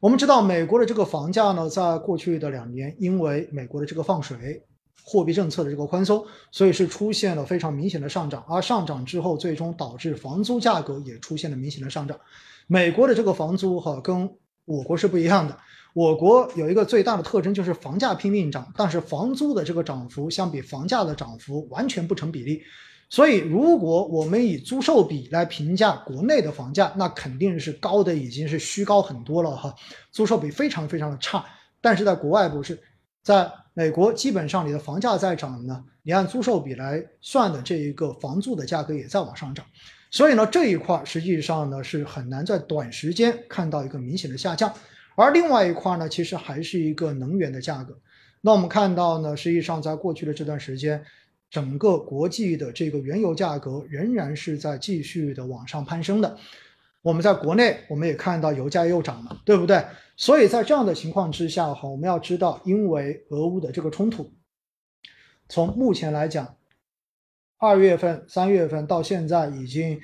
[0.00, 4.62] 我们知道美国的这个房价呢，在过去的两年，因为美国的这个放水、
[5.02, 12.16] 货币政策的这个宽松，所以是出现了非常明显的上涨，而上涨之后，最终导致房租价格也出现了明显的上涨。
[12.68, 14.30] 美国的这个房租哈，跟
[14.66, 15.58] 我国是不一样的。
[15.94, 22.62] 我国有一个最大的特征就是房价拼命涨，但是房租的这个涨幅相比房价的涨幅完全不成比例。
[23.10, 29.74] 所以，如果我们以租售比来评价国内的房价，那肯定是高的已经是虚高很多了哈，
[30.12, 31.44] 租售比非常非常的差。
[31.80, 32.78] 但是在国外不是，
[33.22, 39.64] 在美国基本上你的房价在涨呢，你按租售比来算的这一个房租的价格也在往上涨。
[40.10, 44.72] 所以呢，这一块实际上呢是很难在短时间看到一个明显的下降。
[45.16, 47.98] 而另外一块呢，其实还是一个能源的价格。
[48.40, 51.02] 那我们看到呢，实际上在过去的这段时间，
[51.50, 56.38] 整个国际的这个原油价格仍然是在继续的往上攀升的。
[57.00, 59.82] 我们在国内，我们也看到油价又涨了，对不对？
[60.16, 64.32] 所以在这样的情况之下哈，我们要知道，因为俄乌的这个冲突，
[65.48, 66.56] 从目前来讲，
[67.56, 70.00] 二月份、三月份到现在，已经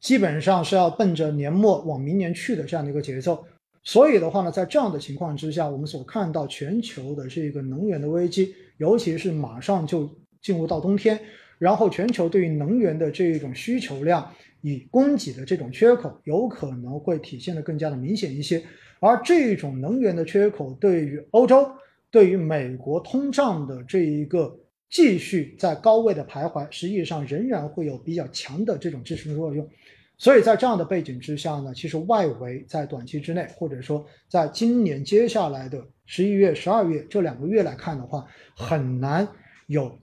[0.00, 3.46] 基本上是要奔着年末往明年去的这样的一个节奏。
[3.84, 10.10] 所以的话呢，在这样的情况之下，我们所看到全球的这个能源的危机，尤其是马上就
[10.46, 11.18] 进入到冬天，
[11.58, 18.62] 然后全球对于能源的这一种需求量与供给的这种缺口，有可能会体现的更加的明显一些。
[19.00, 21.68] 而这种能源的缺口，对于欧洲、
[22.12, 24.56] 对于美国通胀的这一个
[24.88, 29.68] 继续在高位的徘徊，实际上仍然会有比较强的这种支撑作用。
[30.16, 38.24] 所以在这样的背景之下呢，其实外围在短期之内，或者说在今年接下来的十一月、十二月这两个月来看的话，
[38.56, 39.28] 很难
[39.66, 39.98] 有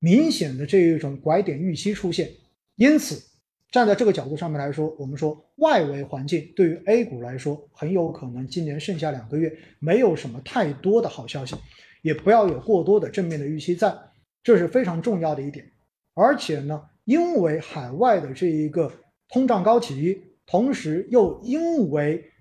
[0.00, 2.28] 明显的这一种拐点预期出现。
[2.74, 3.22] 因此，
[3.70, 11.54] 站在这个角度上面来说，我们说外围环境对于 A 股来说，很有可能今年剩下两个月没有什么太多的好消息，
[12.02, 13.96] 也不要有过多的正面的预期在，
[14.42, 15.70] 这是非常重要的一点。
[16.14, 18.92] 而且呢，因为海外的这一个。
[19.32, 22.32] 通胀高企，同时又因为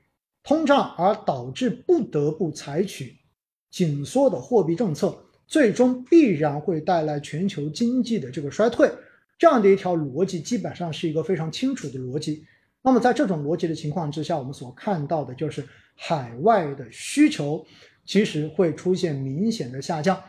[0.41, 3.16] 通胀而导致不得不采取
[3.70, 5.16] 紧缩的货币政策，
[5.49, 8.89] 最终必然会带来全球经济的这个衰退。
[9.37, 12.45] 这样的一条逻辑基本上是一个非常清楚的逻辑。
[12.81, 15.61] 那么在这种逻辑的情况之下，我们所看到的就是
[15.95, 17.65] 海外的需求
[18.05, 20.23] 其实会出现明显的下降，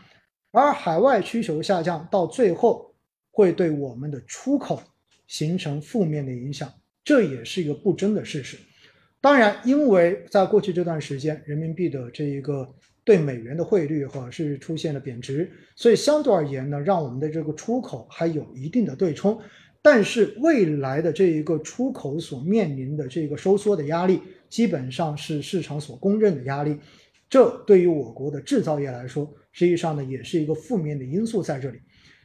[0.50, 2.92] 而海外需求下降到最后
[3.30, 4.82] 会对我们的出口。
[5.26, 6.68] 形成负面的影响，
[7.04, 8.58] 这也是一个不争的事实。
[9.20, 12.68] 当然，因为在过去这段时间，人民币的这一个
[13.10, 19.36] 对美元的汇率哈是出现了贬值，所以相对而言呢，让我们的这个出口还有一定的对冲。
[19.82, 26.78] 但是未来的这一个出口所面临的这个收缩的压力，基本上是市场所公认的压力。
[27.28, 31.80] 这对于我国的制造业来说，实际上呢也是一个负面的因素在这里。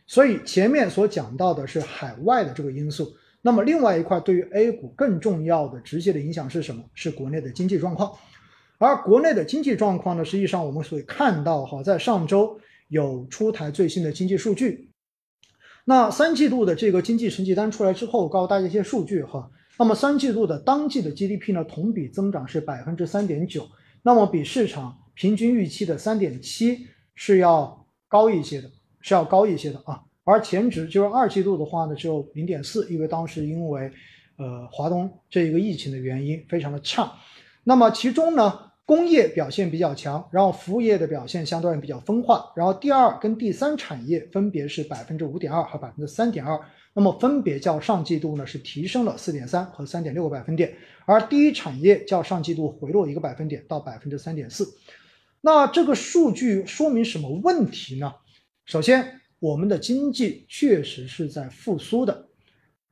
[0.05, 3.11] 所以前面所讲到的是海外的这个因素，
[3.41, 6.83] 那么另外一块对于 A 股更重要的直接的影响是什么？
[6.93, 8.15] 是国内的经济状况。
[8.77, 14.89] 而国内的经济状况呢，实际上我们所看到哈，在上周有出台最新的经济数据，
[15.85, 19.49] 那三季度的这个经济成绩单出来之后，告诉大家一些数据哈。
[19.77, 23.67] 那么三季度的当季的 GDP 呢，同比增长是百分之三点九，
[24.03, 28.69] 那么比市场平均预期的三点七是要高一些的。
[29.07, 33.91] 是要高一些的啊，而前值就是二季度的话呢，只有零点四，因为当时因为，
[34.37, 37.13] 呃，华东这一个疫情的原因非常的差。
[37.63, 46.59] 那么其中呢，工业表现比较强，然后服务业的表现相对比较分化，然后第二跟第三产业分别是百分之五点二和百分之三点二，
[46.93, 54.77] 那么分别较上季度呢是提升了四点三和三点六个百分点，而第一产业较上季度回落一个百分点到百分之三点四。
[55.41, 58.13] 那这个数据说明什么问题呢？
[58.65, 62.27] 首先，我们的经济确实是在复苏的，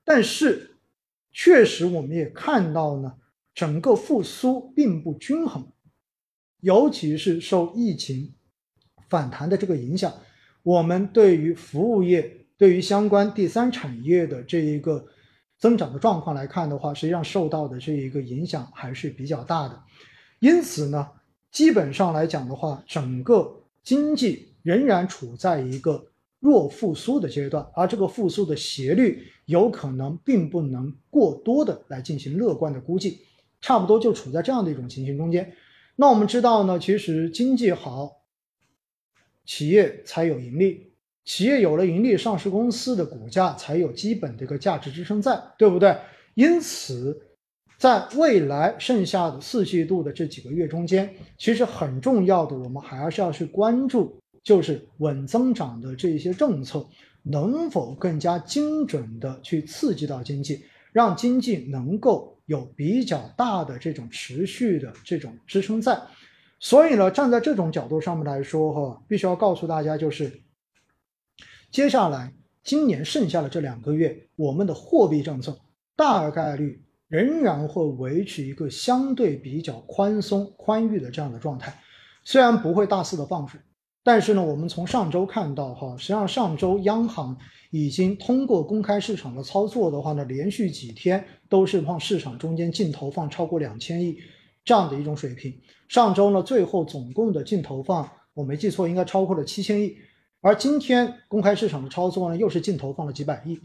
[0.03, 0.71] 但是
[1.31, 3.13] 确实我们也看到呢，
[3.53, 5.67] 整个复苏并不均衡，
[6.63, 8.33] 尤其是受疫情
[9.07, 10.11] 反弹的这个影响，
[10.63, 15.05] 我们对于服务业、对于相关第三产业的这一个
[15.59, 19.79] 增长的状况来看的话，实际上受到的这一个影响还是比较大的。
[20.39, 21.07] 因此呢，
[21.51, 24.49] 基本上来讲的话，整个经济。
[24.63, 26.05] 仍然处在一个
[26.39, 33.19] 弱复苏的阶段，而这个复苏的斜率有可能并不能过多的来进行乐观的估计，
[33.59, 35.53] 差不多就处在这样的一种情形中间。
[35.95, 38.23] 那我们知道呢，其实经济好，
[39.45, 40.93] 企业才有盈利，
[41.25, 45.97] 企业有了盈利，上市公司的股价才有基本的一个价值支撑在，对不对？
[46.35, 47.21] 因此，
[47.77, 54.17] 在未来剩下的四季度的这几个月中间，其实很重要的，我们还是要去关注。
[54.43, 56.85] 就是稳增长的这些政策
[57.21, 65.99] 能否更加精准的去刺激到经济，让经济能够有比较大的这种持续的这种支撑在。
[66.59, 70.41] 所以呢，站在这种角度上面来说，哈，必须要告诉大家，就是
[71.71, 72.33] 接下来
[72.63, 75.59] 今年剩下的这两个月，我们的货币政策
[75.95, 81.77] 大概率仍然会维持一个相对比较宽松、宽裕的这样的状态，
[82.23, 83.59] 虽然不会大肆的放水。
[84.05, 87.37] 但是呢，我们从上周看到哈，实际上上周央行
[87.71, 94.17] 已经通过公开市场的操作的话呢，连续几天都是往市场中间净投放超过两千亿
[94.65, 95.57] 这样的一种水平。
[95.87, 99.95] 上周呢，最后总共的净投放，我没记错，应该超过了七千亿。
[100.41, 103.57] 而今天公开市场的操作呢，又是净投放了几百亿。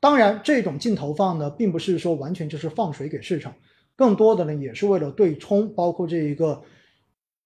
[0.00, 3.54] 当然，这种净投放呢，并不是说完全就是放水给市场，
[3.94, 6.62] 更多的呢，也是为了对冲，包括这一个。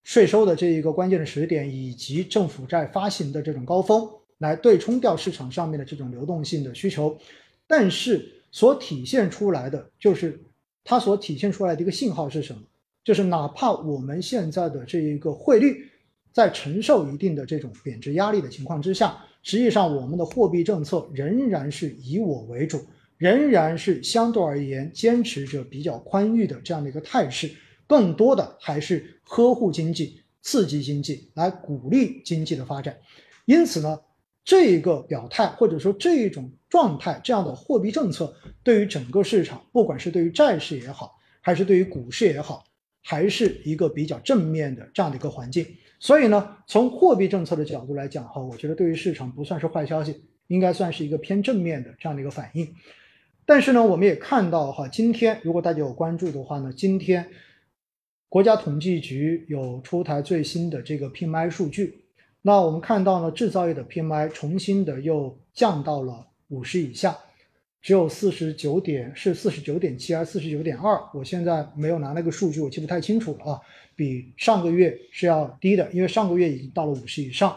[0.06, 7.18] 税收的这一个关键的时点，以及政府债发行的这种高峰，来对冲掉市场上面的这种流动性的需求，
[7.66, 10.40] 但是所体现出来的就是
[10.84, 12.62] 它所体现出来的一个信号是什么？
[13.02, 15.90] 就是哪怕我们现在的这一个汇率
[16.32, 22.80] 在承受一定的这种贬值压力的情况之下，实际上我们的货币政策仍然是以我为主，
[23.18, 27.50] 仍然是相对而言坚持着比较宽裕的这样的一个态势。
[27.86, 32.96] 更多的还是呵护经济、刺激经济，来鼓励经济的发展。
[33.44, 34.00] 因此呢，
[34.44, 42.64] 这个表态或者说这种状态，这样的货币政策对于整个市场，不管是对于债市也好，还是对于股市也好，
[43.02, 45.66] 还是一个比较正面的这样的一个环境。
[45.98, 52.74] 所以呢，从货币政策的角度来讲哈，我觉得对于市场不算是坏消息，应该算是一个偏正面的这样的一个反应。
[53.46, 57.28] 但是呢，我们也看到哈，今天如果大家有关注的话呢，今天
[58.36, 62.04] 国家统计局有出台最新的这个 PMI 数据。
[62.42, 67.16] 那我们看到呢，制造业的 PMI 重新的又降到了五十以下，
[67.80, 71.00] 只有四十九点，是四十九点七还是四十九点二？
[71.14, 73.60] 我现在没有拿那个数据，我记不太清楚了啊。
[73.94, 77.56] 比上个月是要低的，因为上个月已经到了五十以上。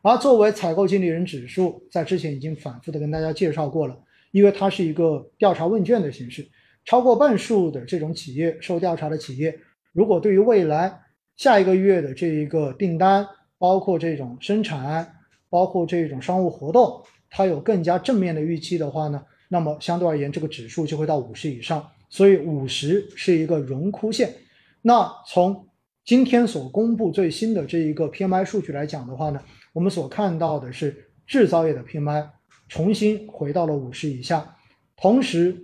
[0.00, 3.98] 而作为采购经理人指数，在之前已经反复的跟大家介绍过了，
[4.30, 6.46] 因为它是一个调查问卷的形式，
[6.84, 9.58] 超过半数的这种企业受调查的企业，
[9.92, 11.00] 如果对于未来
[11.36, 13.26] 下一个月的这一个订单，
[13.58, 15.16] 包括这种生产，
[15.48, 21.86] 包括这种商务活动，它有更加正面的预期的话呢，那么相对而言，这个指数就会到五十以上。
[22.08, 24.34] 所以五十是一个荣枯线。
[24.82, 25.68] 那从
[26.04, 29.40] 今天所公布最新的这一个 PMI 数据来讲的话呢，
[29.72, 32.26] 我们所看到的是制造业的 PMI
[32.68, 34.56] 重新回到了五十以下，
[34.96, 35.56] 同时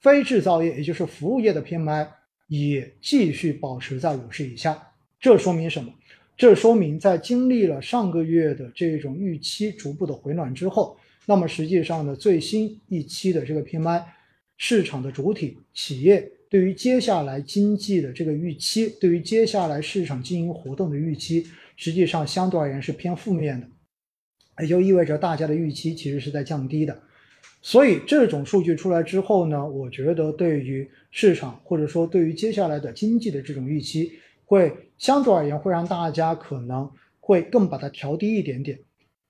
[0.00, 2.08] 非制造业，也就是服务业的 PMI
[2.60, 4.90] 也继续保持在五十以下。
[5.18, 5.90] 这说明什么？
[6.36, 14.02] 这说明，在经历了上个月的这种预期逐步的回暖之后，那么实际上呢，最新一期的这个 PMI，
[14.58, 21.46] 市场的主体企业对于接下来经济的这个预期，对于接下来市场经营活动的预期，
[21.76, 23.66] 实际上相对而言是偏负面的，
[24.62, 27.00] 也就意味着大家的预期其实是在降低的。
[27.62, 34.12] 所以这种数据出来之后呢，我觉得对于市场或者说对于接下来的经济的这种预期。
[34.44, 36.90] 会相对而言会让大家可能
[37.20, 38.78] 会更把它调低一点点，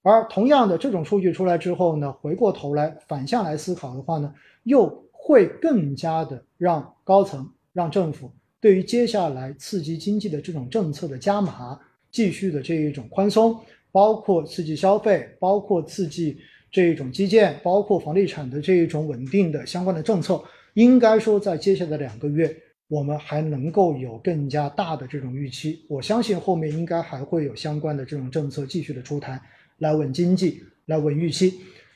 [0.03, 11.79] 而同样的这种数据出来之后呢，回过头来反向来思考的话呢，又会更加的让高层、让政府对于接下来刺激经济的这种政策的加码、
[12.11, 13.57] 继续的这一种宽松，
[13.93, 16.37] 包括刺激消费、包括刺激
[16.73, 20.43] 这一种基建、包括房地产的这一种稳定的相关的政策，
[20.75, 22.53] 应该说在接下来两个月。
[22.89, 29.41] 我们还能够有更加大的这种预期，我相信后面应该还会有相关的这种政策继续的出台，
[29.79, 31.55] 来稳经济，来稳预期。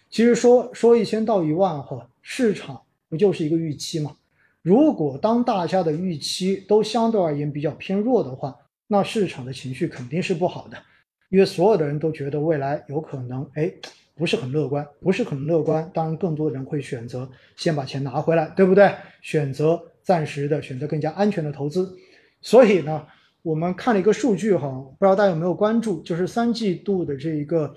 [0.08, 4.16] 其实说说一千道一万哈，市场不就是一个预期吗？
[4.62, 8.56] 如果当大家的预期都相对而言比较偏弱的话，
[8.86, 10.78] 那市场的情绪肯定是不好的，
[11.28, 13.70] 因为所有的人都觉得未来有可能，哎，
[14.16, 15.88] 不是很乐观，不是很乐观。
[15.94, 18.92] 当然，更多的人会选择先把钱拿回来，对不对？
[19.22, 19.80] 选择。
[20.06, 21.96] 暂时的选择更加安全的投资，
[22.40, 23.04] 所以呢，
[23.42, 27.74] 我们看了一个数据哈，不知道大家有没有关注，就是三季度的这一个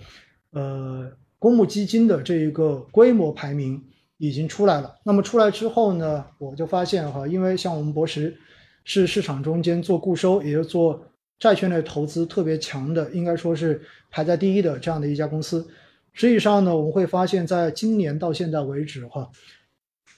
[0.51, 3.83] 呃公募基金的这一个规模排名
[4.19, 4.95] 已经出来了。
[5.03, 8.37] 那么出来之后呢，我就发现哈，因为像我们博时
[8.83, 11.03] 是市场中间做固收，也就做
[11.39, 13.81] 债券类投资特别强的，应该说是
[14.11, 15.67] 排在第一的这样的一家公司。
[16.13, 19.29] 实际上呢，我们会发现，在今年到现在为止哈。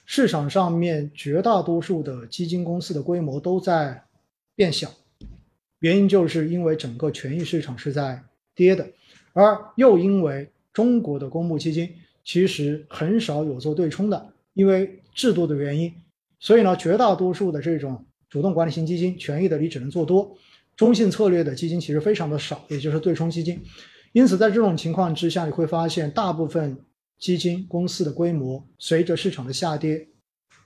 [0.04, 4.02] 市场上面绝大多数的基金公司的规模都在
[4.54, 4.90] 变小，
[5.78, 8.22] 原因就是因为整个权益市场是在
[8.54, 8.90] 跌的，
[9.32, 11.88] 而又因为中国的公募基金
[12.24, 15.94] 其实很少有做对冲的，因为制度的原因，
[16.40, 20.36] 所以呢，绝大多数的这种主动管理型基金权益的你只能做多，
[20.76, 23.62] 中性策略的基金其实非常的少，也就是对冲基金，
[24.12, 26.78] 因此在这种情况之下，你会发现大部分。
[27.18, 30.08] 基金公司的规模随着市场的下跌，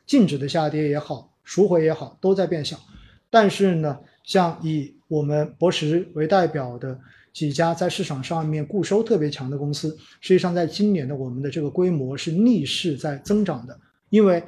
[0.06, 2.80] 净值的下跌也好，赎回也好，都在变小。
[3.28, 6.98] 但是呢，像以我们博时为代表的
[7.30, 13.78] 几家在市场上面固收特别强的公司，实际上在今年的我们的这个规模是逆势在增长的，
[14.08, 14.42] 因为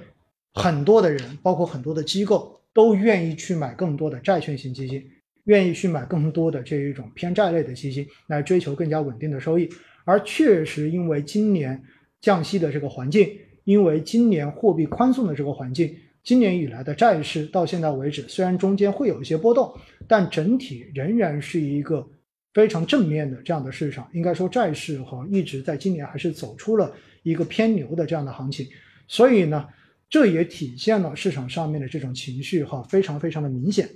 [0.55, 5.05] 很多的人，包括很多的机构，都愿意去买更多的债券型基金，
[5.49, 9.68] 愿意去买更多的这一种偏债类的基金，来追求更加稳定的收益。
[10.07, 11.82] 而确实，因为今年。
[12.20, 13.30] 降息的这个环境，
[13.62, 15.94] 因为今年货币宽松的这个环境，
[16.24, 19.72] 今年以来的债市到现在为止，虽然中间会有一些波动，
[20.09, 22.05] 但整体仍然是一个
[22.53, 24.11] 非常正面的这样的市场。
[24.12, 26.92] 应该说，债市哈一直在今年还是走出了
[27.22, 28.66] 一个偏牛的这样的行情。
[29.07, 29.68] 所以呢，
[30.11, 33.88] 这也体现了市场上面的这种情绪哈，非常非常的明显。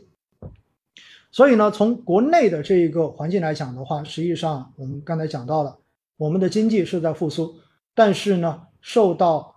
[1.32, 5.76] 所以呢，从国内的这一个环境来讲的话，实际上我们刚才讲到了，
[6.18, 7.54] 我们的经济是在复苏。
[7.94, 9.54] 但是呢，受到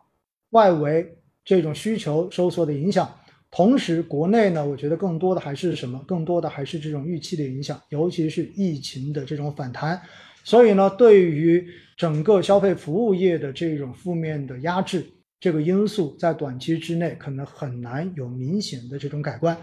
[0.51, 3.13] 外围这种需求收缩的影响，
[3.51, 6.01] 同时国内呢，我觉得更多的还是什么？
[6.07, 10.01] 更多的还是这种预期的影响，尤其是疫情的这种反弹，
[10.43, 11.65] 所以呢，对于
[11.97, 15.05] 整个消费服务业的这种负面的压制，
[15.41, 19.57] 这个因素在短期之内可能很难有明显的这种改观。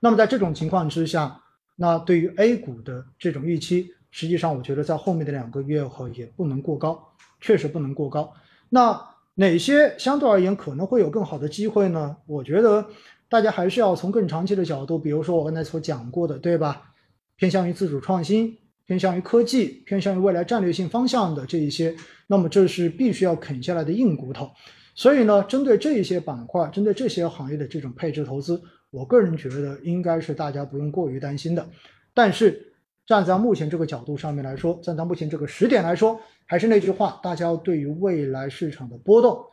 [0.00, 1.40] 那么在这种情况之下，
[1.80, 8.34] 那对于 A 股的这种预期，实际上我觉得在后面的两个月后也不能过高，确实不能过高。
[8.68, 9.00] 那
[9.34, 12.16] 哪些相对而言可能会有更好的机会呢？
[12.26, 12.84] 我觉得
[13.28, 16.94] 大家还是要从更长期的角度，比如说我刚才所讲过的，对吧？
[17.36, 21.94] 偏向于自主创新，偏向于科技，偏向于未来战略性方向的这一些，
[22.26, 24.50] 那么这是必须要啃下来的硬骨头。
[24.96, 28.60] 所以呢，针对这一些板块，针对这些行业的这种配置投资，
[28.90, 31.68] 我个人觉得应该是大家不用过于担心的。
[32.14, 32.72] 但是
[33.06, 39.44] 站在目前这个角度上面来说，站在目前这个时点来说，还是那句话，大家对于未来市场的波动，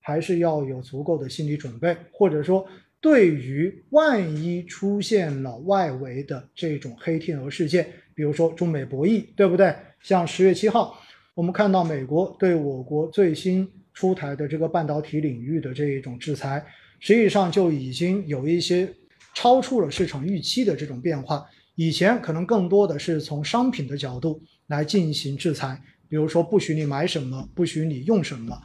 [0.00, 2.66] 还是要有足够的心理准备，或者说，
[3.00, 9.74] 对于万一出现了外围的这种黑天鹅事件，比如说中美博弈，对不对？
[10.00, 10.98] 像十月七号，
[11.34, 13.70] 我们看到美国对我国最新。
[13.94, 16.66] 出台的这个半导体领域的这一种制裁，
[17.04, 18.90] 实际上就已经有一些
[19.34, 21.44] 超出了市场预期的这种变化。
[21.74, 25.78] 以前可能更多的是从商品的角度来进行制裁，
[26.08, 28.58] 比如说不许你买什么，不许你用什么，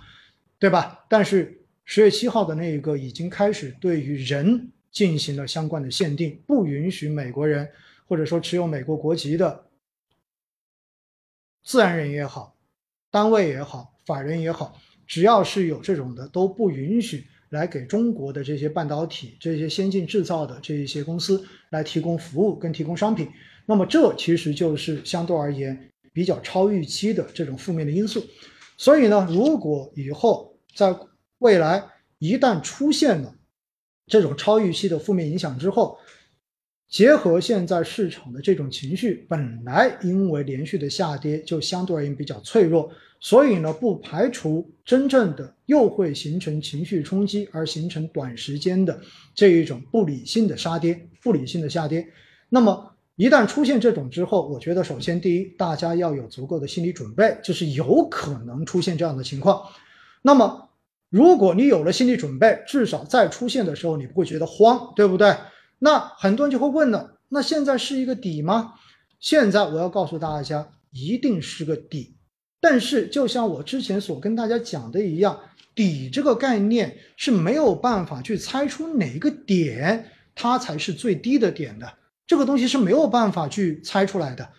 [0.58, 1.06] 对吧？
[1.10, 7.70] 但是十月七号的那一个已经开始对于人进行了相关的限定，不允许美国人
[8.08, 9.66] 或者说持有美国国籍的
[11.62, 12.56] 自然人也好，
[13.12, 14.80] 单位也好，法人也好。
[15.06, 23.28] 只要是有这种的，都不允许来给中国的这些半导体、这些先进制造的这一些公司来提供服务跟提供商品。
[23.66, 28.24] 那么这其实就是相对而言比较超预期的这种负面的因素。
[28.78, 30.95] 所以呢，如果以后在
[31.39, 31.84] 未来
[32.18, 33.36] 一旦出现了
[34.08, 35.97] 这种超预期的负面影响之后，
[36.88, 42.91] 结合现在市场的这种情绪，本来因为连续的下跌就相对而言比较脆弱。
[43.20, 49.01] 所以呢，不排除真正的又会形成情绪冲击，而形成短时间的
[49.36, 52.07] 这一种不理性的杀跌、不理性的下跌。
[52.47, 59.63] 那么一旦出现这种之后，我觉得首先第一，大家要有足够的心理准备，就是有可能出现这样的情况。
[60.22, 60.70] 那么
[61.09, 65.36] 如果你有了心理准备，至少在出现的时候你不会觉得慌，对不对？
[65.80, 68.76] 那很多人就会问了，那现在是一个底吗？
[69.20, 72.15] 现在我要告诉大家，一定是个底。
[72.62, 75.39] 但是，就像我之前所跟大家讲的一样，
[75.74, 81.91] 底这个概念是没有办法去猜出哪个点它才是最低的点的，
[82.28, 84.49] 这个东西是没有办法去猜出来的。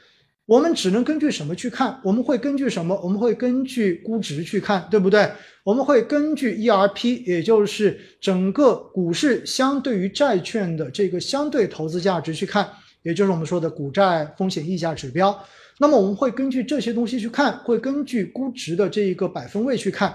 [0.46, 2.00] 我们只能根据什么去看？
[2.02, 2.98] 我们会根据什么？
[3.04, 5.30] 我们会根据估值去看，对不对？
[5.62, 12.68] 我们会根据 ERP，也就是整个股市相对于债券的这个相对投资价值去看，
[13.02, 15.38] 也就是我们说的股债风险溢价指标。
[15.82, 20.14] 那么我们会根据这些东西去看，会根据估值的这一个百分位去看。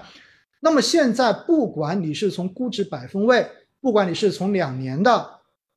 [0.60, 3.44] 那么现在不管你是从估值百分位，
[3.80, 5.28] 不管你是从两年的、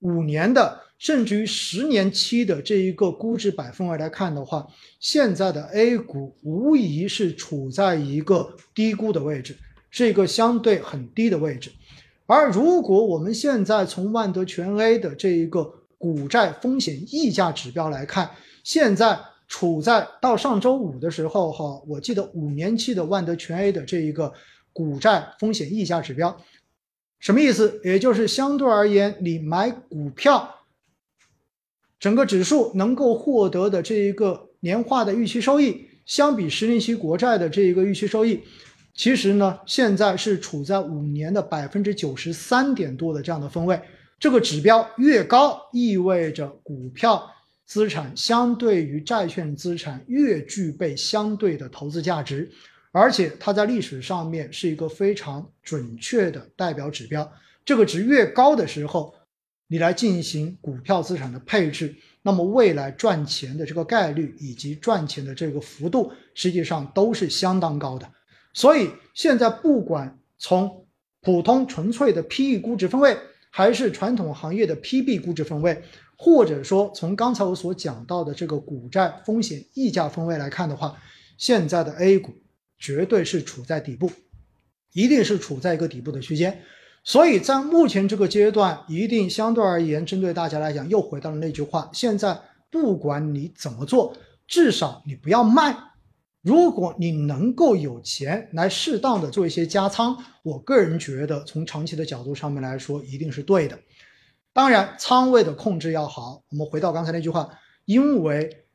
[0.01, 4.67] 五年的，甚至于十年期的这一个估值百分位来看的话，
[4.99, 9.57] 现在的 A 股无疑是处在一个低估的位置，
[9.89, 11.71] 是一个相对很低的位置。
[12.27, 15.63] 而如果我们现在从万德全 A 的这一个
[15.97, 18.29] 股债风险溢价指标来看，
[18.63, 19.19] 现在。
[19.49, 24.31] 处在到上周五的时候，哈，我记得五年期的万德全 A 的这一个
[24.71, 26.39] 股债风险溢价指标，
[27.19, 27.81] 什么意思？
[27.83, 30.55] 也就是相对而言，你买股票，
[31.99, 38.41] 整个指数能够获得的这一个年化的预期收益，相比十年期国债的这一个预期收益，
[38.93, 43.81] 其实呢，现在是处在五年的百分之九十三点多的这样的分位。
[44.19, 47.27] 这个指标越高，意味着股票。
[47.69, 52.49] 资产相对于债券资产越具备相对的投资价值，
[52.91, 57.31] 而且它在历史上面是一个非常准确的代表指标。
[57.63, 59.13] 这个值越高的时候，
[59.67, 61.93] 你来进行股票资产的配置，
[62.23, 68.11] 那么未来赚钱的这个概率以及赚钱的这个幅度，实际上都是相当高的。
[68.51, 70.87] 所以现在不管从
[71.21, 73.15] 普通纯粹的 PE 估值分位，
[73.51, 75.83] 还是传统行业的 PB 估值分位。
[76.21, 81.01] 或者说，从刚才我所讲到的这个股债风险溢价分位来看的话，
[81.37, 82.33] 现在的 A 股
[82.77, 84.11] 绝对是处在底部，
[84.91, 86.61] 一定是处在一个底部的区间。
[87.05, 92.37] 所以在目前这个阶段，一定相对而言，针对大家来讲，又回到了那句话：现在
[92.69, 94.13] 不管你怎么做，
[94.45, 95.73] 至少你不要卖。
[96.41, 103.79] 如果你能够有钱来适当的做一些加仓，我个人觉得，从长期的角度上面来说，一定是对的。
[104.53, 106.43] 当然，仓位的控制要好。
[106.49, 107.49] 我们回到刚才那句话，
[107.85, 108.65] 因为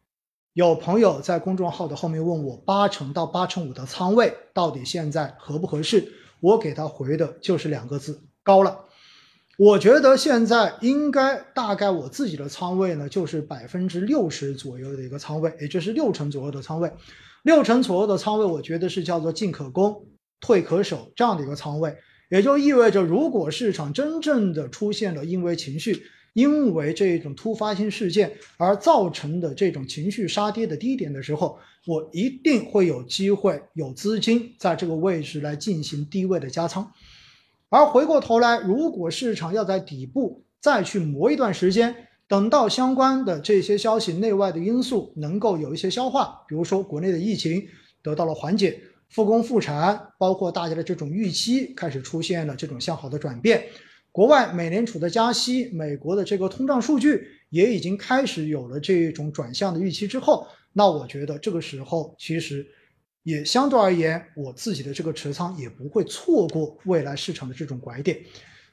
[0.53, 6.13] 有朋友在公众号的后面问我八成到八成五的仓位到底现在合不合适？
[6.41, 8.85] 我给他回的就是两个字：高了。
[9.57, 16.93] 我觉得现在应该大概我自己的仓位呢，就是百分之六十左右的一个仓位，也就是六成左右的仓位。
[17.43, 20.07] 六成左右的仓位，我觉得是叫做进可攻，
[20.41, 21.97] 退可守这样的一个仓位，
[22.31, 26.03] 也就意味着，如果市场真正的出现了因为情绪。
[26.35, 31.57] 因为这种突发性事件而造成的这种情绪杀跌的低点的时候，
[31.87, 36.91] 我一定会有机会有资金在这个位置来进行低位的加仓。
[37.69, 41.95] 而回过头来，如果市场要在底部再去磨一段时间，
[42.27, 47.65] 等到相关的这些消息、内外的因素能够有一些消化，比如说国内的疫情
[48.03, 48.81] 得到了缓解，
[49.15, 53.65] 复工复产，包括大家的这种预期开始出现了这种向好的转变。
[54.11, 62.67] 国外美联储的加息，美国的这个通胀数据也已经开始有了这种转向的预期之后，那我觉得这个时候其实
[63.23, 68.19] 也相对而言，我自己的这个持仓也不会错过未来市场的这种拐点。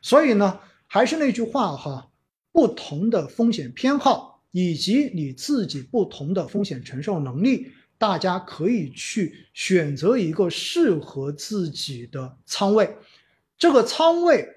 [0.02, 2.10] 所以呢，还是那句话哈，
[2.52, 7.68] 不同的风险偏好以及你自己不同的风险承受能力，
[8.02, 12.98] 大家可以去选择一个适合自己的仓位，
[13.60, 14.48] 这个仓位。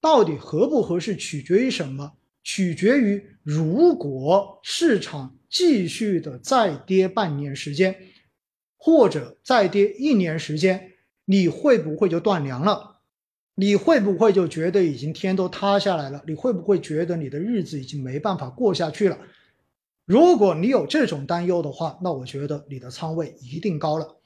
[0.00, 2.12] 到底合不合适，取决于什么？
[2.42, 7.94] 取决于如果市场继续的再跌半年时间，
[8.78, 10.92] 或者再跌一年时间，
[11.26, 13.00] 你会不会就断粮了？
[13.56, 16.22] 你会不会就觉得已经天都塌下来了？
[16.26, 19.18] 你会不会觉得你的日子已经没办法过下去了？
[20.06, 24.16] 如果你有这种担忧的话，那我觉得你的仓位一定高了。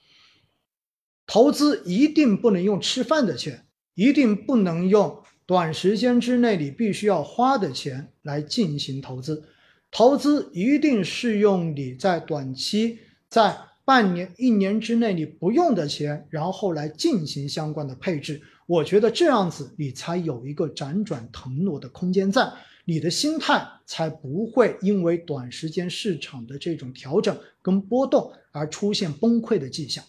[1.27, 5.23] 投资一定不能用吃饭的钱，一定不能用。
[5.47, 9.43] 短时间之内你必须要花的钱来进行投资，
[9.91, 18.43] 投资一定是用你在短期在半年、一年之内你不用的钱，然后来进行相关的配置。
[18.67, 22.53] 我觉得这样子你才有一个辗转腾挪的空间在，
[22.91, 30.05] 你的心态才不会因为短时间市场的这种调整跟波动而出现崩溃的迹象。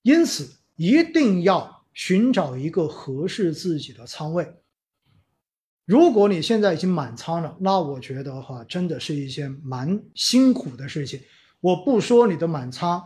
[0.00, 1.78] 因此，一定要。
[1.92, 4.54] 寻找一个合适自己的仓位。
[5.84, 11.20] 如果你现在已经满仓了，那我觉得话真的是一件蛮辛苦的事情。
[11.60, 13.02] 我不说你的满仓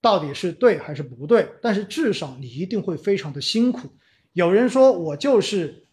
[0.00, 3.90] 到底是对还是不对，但是至少你一定会非常的辛苦。
[4.32, 5.87] 有人说我就是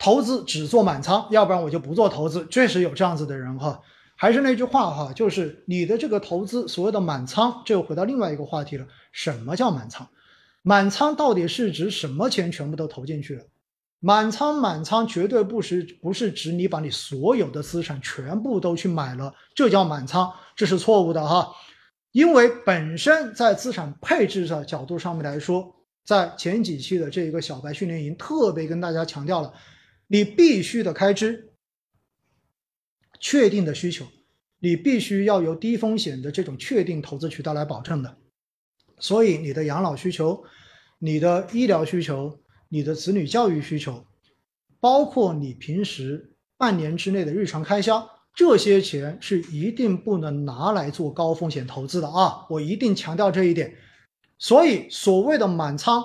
[0.00, 2.46] 投资只做满仓，要不然我就不做投资。
[2.50, 3.80] 确实有这样子的人哈。
[4.16, 8.86] 还是那句话哈，就是你的这个投资所谓的满仓，这又回到另外一个话题了。
[9.12, 10.08] 什么叫满仓？
[10.62, 13.44] 满仓到底是指什么钱全部都投进去了？
[13.98, 21.48] 满仓满仓绝对不是不是指你把你所有的资产全部都去买了，这叫满仓，这是错误的哈。
[22.12, 25.74] 因为本身在资产配置的角度上面来说，
[26.04, 29.52] 在前几期的这一个小白训练营特别跟大家强调了，
[30.12, 31.52] 你必须的开支、
[33.20, 34.04] 确定的需求，
[34.58, 38.16] 你必须要由低风险的这种确定投资渠道来保证的。
[38.98, 40.42] 所以，你的养老需求、
[40.98, 44.04] 你的医疗需求、你的子女教育需求，
[44.80, 52.48] 包括你平时半年之内的日常开销，这些钱是一定不能拿来做高风险投资的啊！
[52.50, 53.76] 我一定强调这一点。
[54.38, 56.04] 所以，所谓的满仓，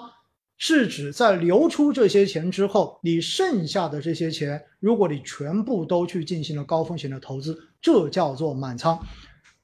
[0.57, 8.99] 是指在流出这些钱之后，你剩下的这些钱，如果你全部都去进行了高风险的投资，这叫做满仓，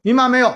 [0.02, 0.54] 明白没有？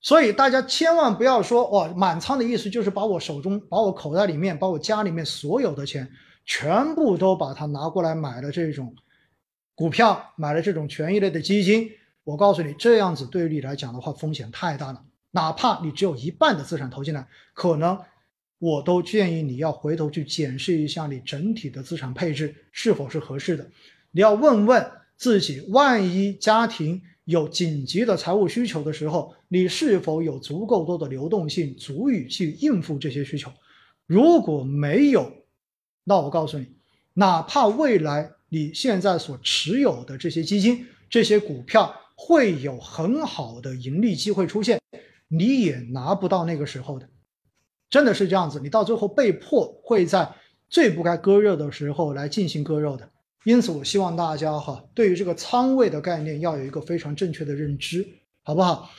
[0.00, 6.10] 所以大家千万不要说哦，满仓的意思就是把我手中、把我口袋里面、把我家里面所有的钱
[6.44, 8.94] 全部都把它拿过来买了这种
[9.74, 11.88] 股票，买了这种权益类的基金。
[12.24, 15.02] 我告诉你，这样子对于你来讲的话，风险太大了。
[15.30, 17.98] 哪怕你只有一半的资产投进来，可能
[18.62, 23.68] 我都建议你要回头去检视一下你整体的资产配置是否是合适的。
[24.12, 27.02] 你要问问自己，万一家庭。
[27.24, 33.52] 有紧急的财务需求的时候，你是否有足够多的流动性，足以去应付这些需求？
[34.06, 35.32] 如果没有，
[36.02, 36.66] 那我告诉你，
[37.14, 44.80] 哪怕未来你现在所持有的这些基金、这些股票会有很好的盈利机会出现，
[45.28, 47.08] 你也拿不到那个时候的。
[47.92, 50.26] 真的是这样子，你到最后被迫会在
[50.70, 53.06] 最不该割肉的时候来进行割肉的。
[53.44, 58.06] 因此，我希望大家哈，对于这个仓位的概念要有一个非常正确的认知，
[58.44, 58.90] 好不好？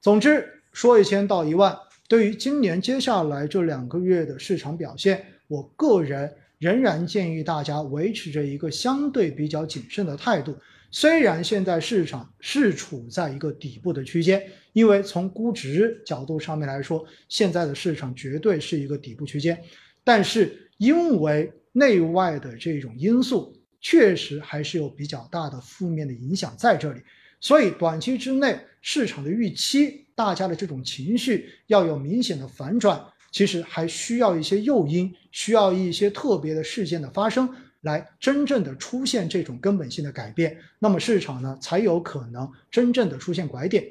[0.00, 1.78] 总之，说一千道一万，
[2.08, 10.56] 对于今年接下来这两个月的市场表现，我个人仍然建议大家维持着一个相对比较谨慎的态度。
[10.90, 19.62] 虽然现在市场是处在一个底部的区间，因为从估值角度上面来说，现在的市场绝对是一个底部区间，
[20.02, 27.00] 但是因为内外的这种因素，确实还是有比较大的负面的影响在这里，
[27.40, 37.48] 所以短期之内市场的预期，大家的这种情绪要有明显的反转，其实还需要一些诱因，需要一些特别的事件的发生。
[37.82, 43.84] 来真正的出现这种根本性的改变，那么市场呢才有可能真正的出现拐点，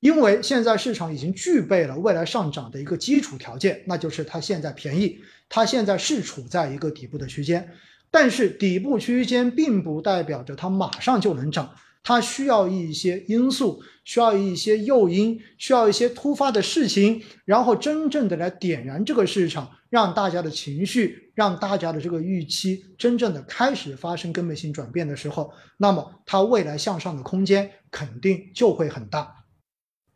[0.00, 5.18] 因为现在市场已经具备了未来上涨的一个基础条件，那就是它现在便宜，
[5.48, 7.72] 它现在是处在一个底部的区间，
[8.10, 11.74] 但是底部区间并不代表着它马上就能涨。
[12.06, 29.44] 它需要一些因素，需要一些诱因，需要一些突发的事情，然后真正的来点燃这个市场，让大家的情绪，让大家的这个预期真正的开始发生根本性转变的时候，那么它未来向上的空间肯定就会很大。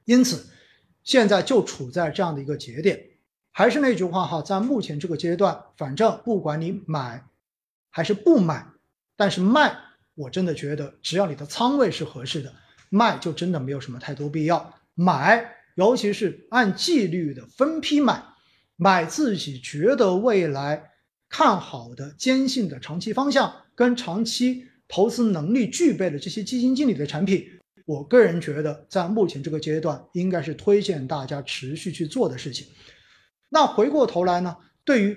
[0.05, 0.47] 因此，
[1.03, 3.05] 现在就处在这样的一个节点。
[3.51, 7.24] 还是那句话哈，在目前这个阶段，反正不管你买
[7.91, 8.68] 还是不买，
[9.16, 9.89] 但是卖。
[10.21, 12.53] 我真的觉得，只要你的仓位是合适的，
[12.91, 14.75] 卖就真的没有什么太多必要。
[14.95, 18.23] 买，尤其是按纪律的分批买，
[18.77, 20.91] 买自己觉得未来
[21.31, 27.47] 看好的、坚信的长期方向跟长期投资能力具备的这些基金经理的产品。
[27.87, 32.66] 我个人觉得，在目前这个阶段，应该是推荐大家持续去做的事情。
[33.49, 34.55] 那回过头来呢，
[34.85, 35.16] 对于。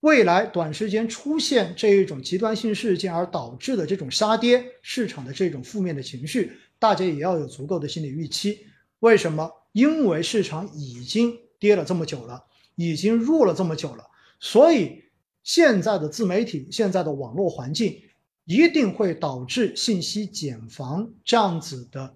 [0.00, 8.66] 未来短时间出现这一种极端性事件而导致的这种杀跌市场的这种负面的情绪，大家也要有足够的心理预期。
[9.00, 9.50] 为什么？
[9.72, 12.44] 因为市场已经跌了这么久了，
[12.76, 14.06] 已经弱了这么久了，
[14.40, 15.04] 所以
[15.42, 18.00] 现在的自媒体、现在的网络环境
[18.46, 22.14] 一定会导致信息茧房这样子的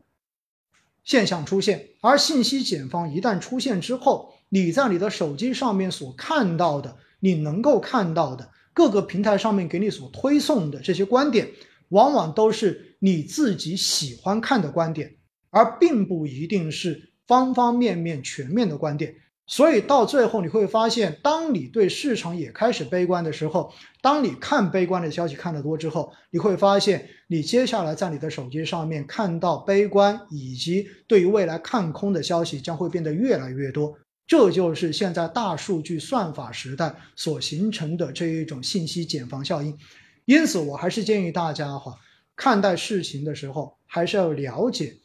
[1.05, 1.91] 现象出现。
[2.01, 6.97] 而信息茧房一旦出现之后，你在你的手机上面所看到的。
[7.24, 11.48] 你能够看到的各个平台上面给你所推送的这些观点，
[11.88, 15.16] 往往都是你自己喜欢看的观点，
[15.48, 19.14] 而并不一定是方方面面全面的观点。
[19.46, 23.72] 所以到最后你会发现，当你对市场也开始悲观的时候，
[24.02, 33.96] 当你看悲观的消息看得多之后，你会发现你接下来在你的手机上面看到悲观以及对于未来看空的消息将会变得越来越多。
[34.26, 39.76] 这就是现在大数据算法时代所形成的这一种信息茧房效应，
[40.24, 41.98] 因此我还是建议大家哈，
[42.34, 44.96] 看待事情的时候还是要了解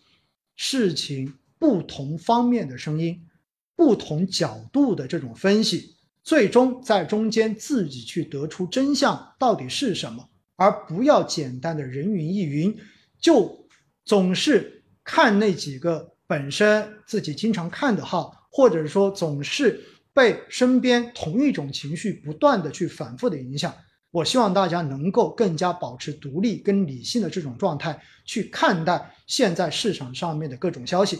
[0.55, 3.27] 事情不同方面的声音，
[3.75, 12.77] 不同角度的这种分析，最终在中间自己去得出真相到底是什么，而不要简单的人云亦云，
[13.19, 13.67] 就
[14.05, 18.38] 总是看那几个本身自己经常看的号。
[18.49, 19.83] 或者说总是
[20.13, 23.73] 被身边同一种情绪不断的去反复的影响，
[24.11, 31.19] 我希望大家能够更加保持独立跟理性的这种状态去看待现在市场上面的各种消息。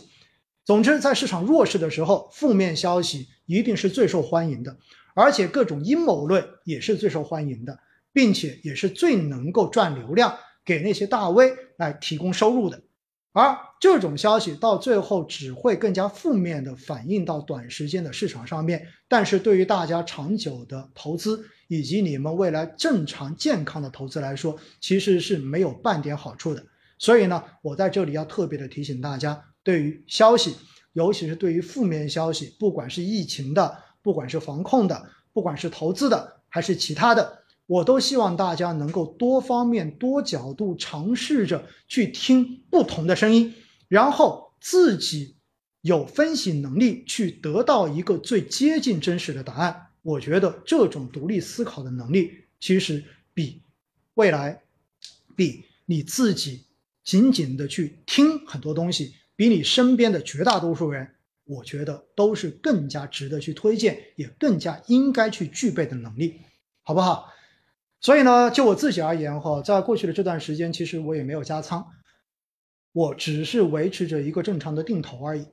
[0.66, 4.78] 总之，在市场弱势的时候，负面消息一定是最受欢迎的，
[5.16, 7.80] 而且各种阴谋论也是最受欢迎的，
[8.12, 12.82] 并且也是最能够赚流量，给那些大 V 来提供收入的。
[13.32, 26.64] 而这种消息到最后只会更加负面的反映到短时间的市场上面，但是对于大家长久的投资以及你们未来正常健康的投资来说，其实是没有半点好处的。
[26.98, 30.56] 所以呢，我在这里要特别的提醒大家，对于消息，
[30.94, 37.39] 尤其是对于负面消息，不管是疫情的，不管是防控的，不管是投资的，还是其他的。
[37.70, 43.54] 我都希望大家能够多方面、多角度尝试着去听不同的声音，
[43.88, 45.36] 然后自己
[45.82, 49.90] 有分析能力去得到一个最接近真实的答案。
[50.02, 53.04] 我觉得这种独立思考的能力，其实
[53.36, 53.62] 比
[54.16, 54.64] 未来，
[55.36, 56.64] 比你自己
[57.04, 61.08] 仅仅的去听很多东西，比你身边的绝大多数人，
[61.44, 66.40] 我觉得都是更加值得去推荐，也更加应该去具备的能力，
[66.82, 67.32] 好不好？
[68.02, 71.86] 所以呢，就我自己而言哈，在过去的这段时间，其实我也没有加仓，
[72.94, 75.46] 我只是维持着一个正常的定投而已。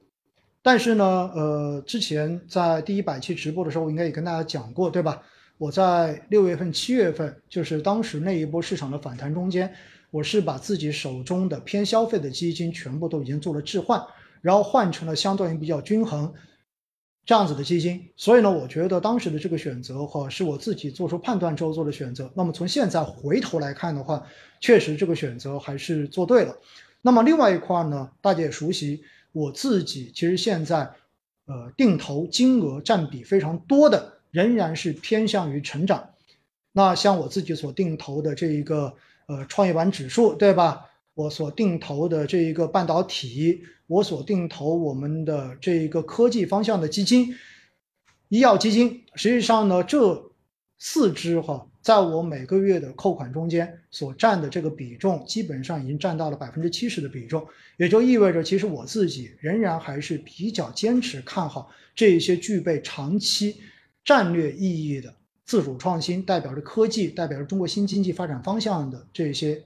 [0.63, 5.23] 但是呢，呃，之前在第一百期直播的时候，我应该也跟大家讲过，对吧？
[5.59, 9.73] 我在六月份、七月份，就是当时那一波市场的反弹中间，
[10.11, 14.05] 我是把自己手中的偏消费的基金全部都已经做了置换，
[14.41, 16.33] 然后换成了相对于比较均衡。
[17.27, 22.31] 这样子的基金，所以呢，我觉得当时的这个选择哈是我自己做出判断之后做的选择。
[22.37, 24.25] 那么从现在回头来看的话，
[24.61, 26.57] 确实这个选择还是做对了。
[27.03, 29.03] 那么另外一块呢，大家也熟悉，
[29.33, 30.89] 我自己其实现在
[31.47, 36.11] 呃定投金额占比非常多的，仍然是偏向于成长。
[36.71, 38.95] 那像我自己所定投的这一个
[39.27, 40.87] 呃创业板指数，对吧？
[41.15, 47.35] 我所定投的这一个半导体，我所定投我们的这一个科技方向的基金，
[48.29, 50.33] 医药基金，实际上呢，这
[50.79, 63.57] 四只哈，在我每个月的扣款中间所占的这个比重，基本上已经占到了百分之七十的比重，也就意味着，其实我自己仍然还是比较坚持看好这一些具备长期
[64.05, 65.15] 战略意义的
[65.45, 69.63] 自主创新，代表着科技，代表着中国新经济发展方向的这些。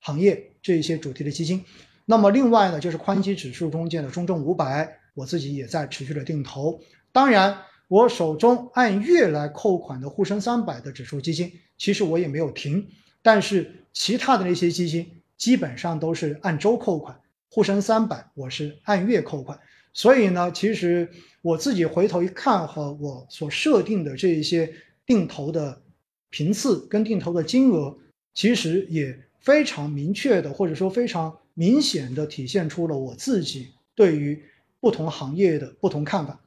[0.00, 1.62] 行业这一些主题的基金，
[2.10, 6.80] 那么另外呢，就是宽基指数中间的中证五百，我自己也在持续的定投。
[7.12, 12.88] 当然，我手中按月来扣款的沪深三百的指数基金，其实我也没有停。
[13.20, 19.60] 但是其他的那些基金基本上都是按周扣款，沪深三百我是按月扣款。
[19.92, 21.06] 所以呢，其实
[21.42, 24.72] 我自己回头一看和我所设定的这一些
[25.04, 25.82] 定投的
[26.30, 27.98] 频次跟定投的金额，
[28.32, 29.28] 其实也。
[29.40, 34.40] 非常明确的，或者说非常明显的体现出了我自己对于
[34.78, 36.40] 不同行业的不同看法。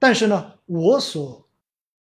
[0.00, 1.48] 但是呢，我所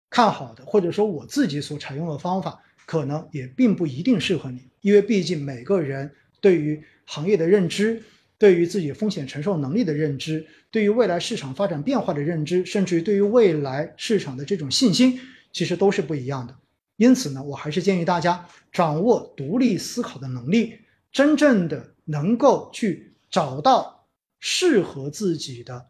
[0.09, 6.11] 看好的，或者说我自己所采用的方法，可能也并不一定适合你，因为毕竟每个人
[6.41, 8.01] 对于行业的认知，
[8.39, 15.19] 对于自己风险承受能力的认知，对于未来市场发展变化的认知，甚至于对于未来市场的这种信心，
[15.53, 16.55] 其实都是不一样的。
[16.95, 20.79] 因此呢，我还是建议大家掌握独立思考的能力，
[21.11, 24.07] 真正的能够去找到
[24.39, 25.87] 适合自己的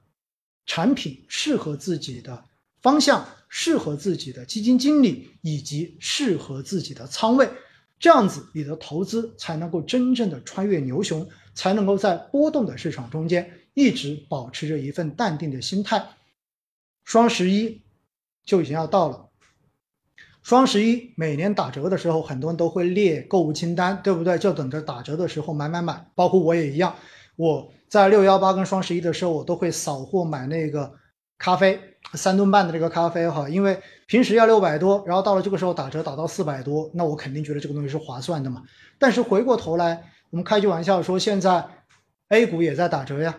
[0.65, 2.43] 产品、适合自己的
[2.81, 7.47] 方向、适合自己的基金经理以及适合自己的仓位，
[7.99, 16.09] 这样子你的投资才能够真正的穿越牛熊，才能够在波动的市场中间一直保持着一份淡定的心态。
[17.03, 17.81] 双十一
[18.43, 19.26] 就已经要到了。
[20.47, 24.37] 双十一每年打折的时候，很多人都会列购物清单，对不对？
[24.37, 26.07] 就等着打折的时候买买买。
[26.15, 26.95] 包括我也一样，
[27.35, 30.93] 我在六幺八跟双十一的时候，我都会扫货买那个
[31.37, 31.77] 咖啡，
[32.13, 33.77] 三顿半的这个咖啡哈，因为
[34.07, 38.63] 平时要六百多，然后到了这个时候打折打到四百多，那我肯定觉得这个东西是划算的嘛。
[38.97, 41.65] 但是回过头来，我们开句玩笑说，现在
[42.29, 43.37] A 股也在打折呀，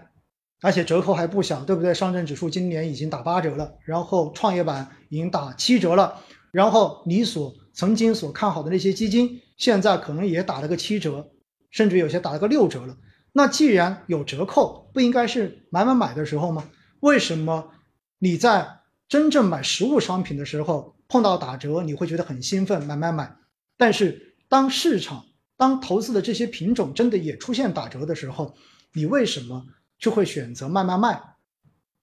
[0.60, 1.94] 而且折扣还不小，对不对？
[1.94, 6.18] 上证指数今年已经打八折了，然后创业板已经打七折了。
[6.50, 11.30] 然后你所曾经所看好的那些基金，现在可能也打了个七折，
[11.70, 12.96] 甚至有些打了个六折了。
[13.32, 16.70] 那既然有折扣，不应该是买买买的时候吗？
[17.00, 17.70] 为什么
[18.18, 23.36] 你在真正买实物商品的时候碰到打折，你会觉得很兴奋，买买买？
[23.76, 25.26] 但是当市场、
[25.56, 28.54] 当投资的这些品种真的也出现打折的时候，
[28.94, 29.66] 你为什么
[29.98, 31.22] 就会选择卖卖卖，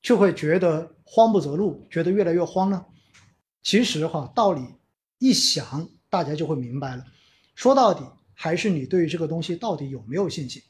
[0.02, 2.86] 就会觉得慌不择路，觉得越来越慌呢？
[3.66, 4.62] 其实哈，道理
[5.18, 7.04] 一想，大家就会明白了。
[7.56, 8.06] 说到底，
[8.36, 10.62] 还是你对于这个东西到底有没有信心？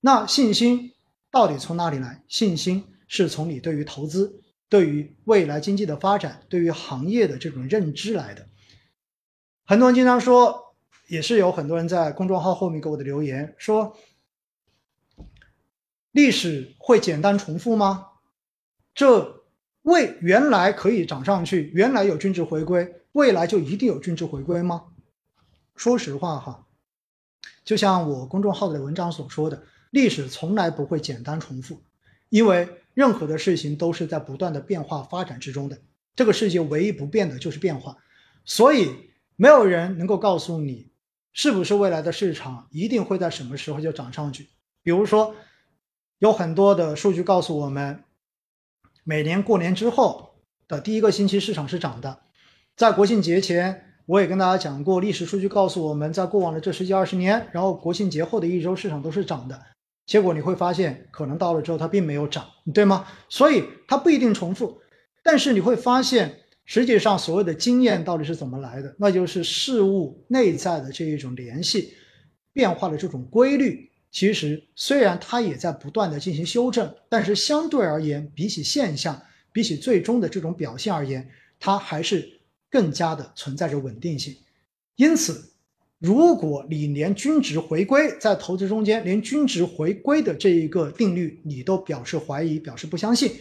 [0.00, 0.92] 那信心
[1.30, 2.22] 到底从哪里来？
[2.28, 8.46] 信心是从你对于投资、对于未来经济的发展、对于行业的这种认知来的。
[9.64, 10.74] 很多人经常说，
[11.08, 13.96] 也是有很多人在公众号后面给我的留言说
[16.12, 18.08] ：“历史会简单重复吗？”
[18.94, 19.41] 这。
[19.82, 24.84] 未原来可以涨上去，原来有均值回归，未来就一定有均值回归吗？
[25.74, 26.66] 说实话哈，
[27.64, 31.82] 就像我公众号的文章所说的，历史从来不会简单重复，
[32.28, 35.78] 因为任何的事情都是在不断的变化发展之中的。
[36.14, 37.96] 这个世界唯一不变的就是变化，
[38.44, 38.94] 所以
[39.34, 40.92] 没有人能够告诉你，
[41.32, 44.48] 是不是未来的市场一定会在什么时候就涨上去。
[44.84, 45.34] 比如说，
[46.20, 48.04] 有很多的数据告诉我们。
[49.04, 50.36] 每年过年之后
[50.68, 52.20] 的第一个星期，市场是涨的。
[52.76, 59.60] 在国庆节前，我也跟大家讲过，历史数据告诉我们在过往的这十几二十年，然后国庆节后的一周，市场都是涨的。
[60.06, 63.06] 结果你会发现，可能到了之后它并没有涨，对吗？
[63.28, 64.80] 所以它不一定重复。
[65.24, 68.94] 但是你会发现，实际上所谓的经验到底是怎么来的？
[68.98, 71.94] 那就是事物内在的这一种联系、
[72.52, 73.91] 变化的这种规律。
[74.12, 79.20] 其实虽然它也在不断的进行修正，但是相对而言，比起现象，
[79.52, 81.28] 比起最终的这种表现而言，
[81.58, 82.40] 它还是
[82.70, 84.36] 更加的存在着稳定性。
[84.96, 85.52] 因此，
[85.98, 93.32] 如果你连均值回归在投资中间连均值回归的这一个定律你都表示怀疑、表示不相信，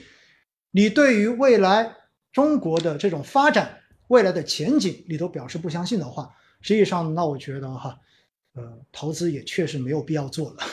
[0.71, 1.93] 你对于未来
[2.31, 7.99] 中国的这种发展、未来的前景，你都表示不相信的话，实际上，那我觉得哈，
[8.53, 10.63] 呃，投资也确实没有必要做了，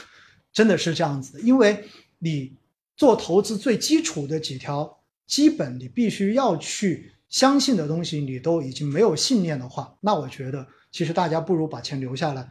[0.53, 1.41] 真的是这样子的。
[1.41, 1.85] 因为
[2.19, 2.57] 你
[2.97, 12.51] 做投资最基础的几条基本，你必须要去相信的东西，你都已经没有信念的话，那我觉得其实大家不如把钱留下来，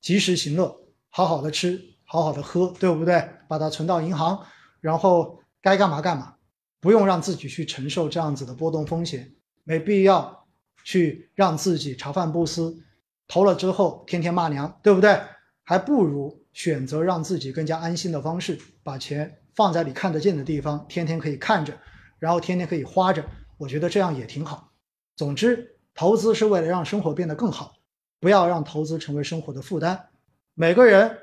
[0.00, 3.28] 及时行乐，好好的吃，好好的喝，对不对？
[3.48, 4.44] 把它存到银行，
[4.80, 6.36] 然后该干嘛干嘛，
[6.80, 9.34] 不用让自己去承受这样子的波动风险，
[9.64, 10.36] 没必要。
[10.84, 12.82] 去让自己茶饭不思，
[13.28, 15.20] 投了之后天天骂娘，对不对？
[15.62, 21.78] 还不如选择让自己更加安心的方式，把钱放在你看得见的地方，天天可以看着，
[22.18, 23.24] 然后天天可以花着。
[23.58, 24.72] 我觉得这样也挺好。
[25.14, 27.74] 总之，投资是为了让生活变得更好，
[28.18, 30.08] 不要让投资成为生活的负担。
[30.54, 31.18] 每个人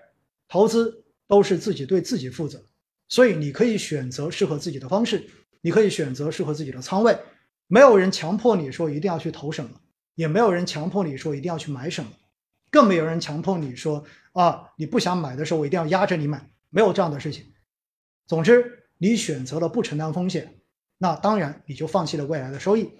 [0.47, 2.63] 投资都是自己对自己负责，
[3.09, 5.27] 所以你可以选择适合自己的方式，
[5.61, 7.17] 你可以选择适合自己的仓位。
[7.67, 9.71] 没有人强迫你说一定要去投什么，
[10.15, 12.09] 也没有人强迫你说一定要去买什么，
[12.71, 17.53] 更没有人强迫你说啊，你不想买的时候我一定要压着你买，没有这样的事情。
[18.25, 20.55] 总之，你选择了不承担风险，
[20.97, 22.91] 那当然你就放弃了未来的收益。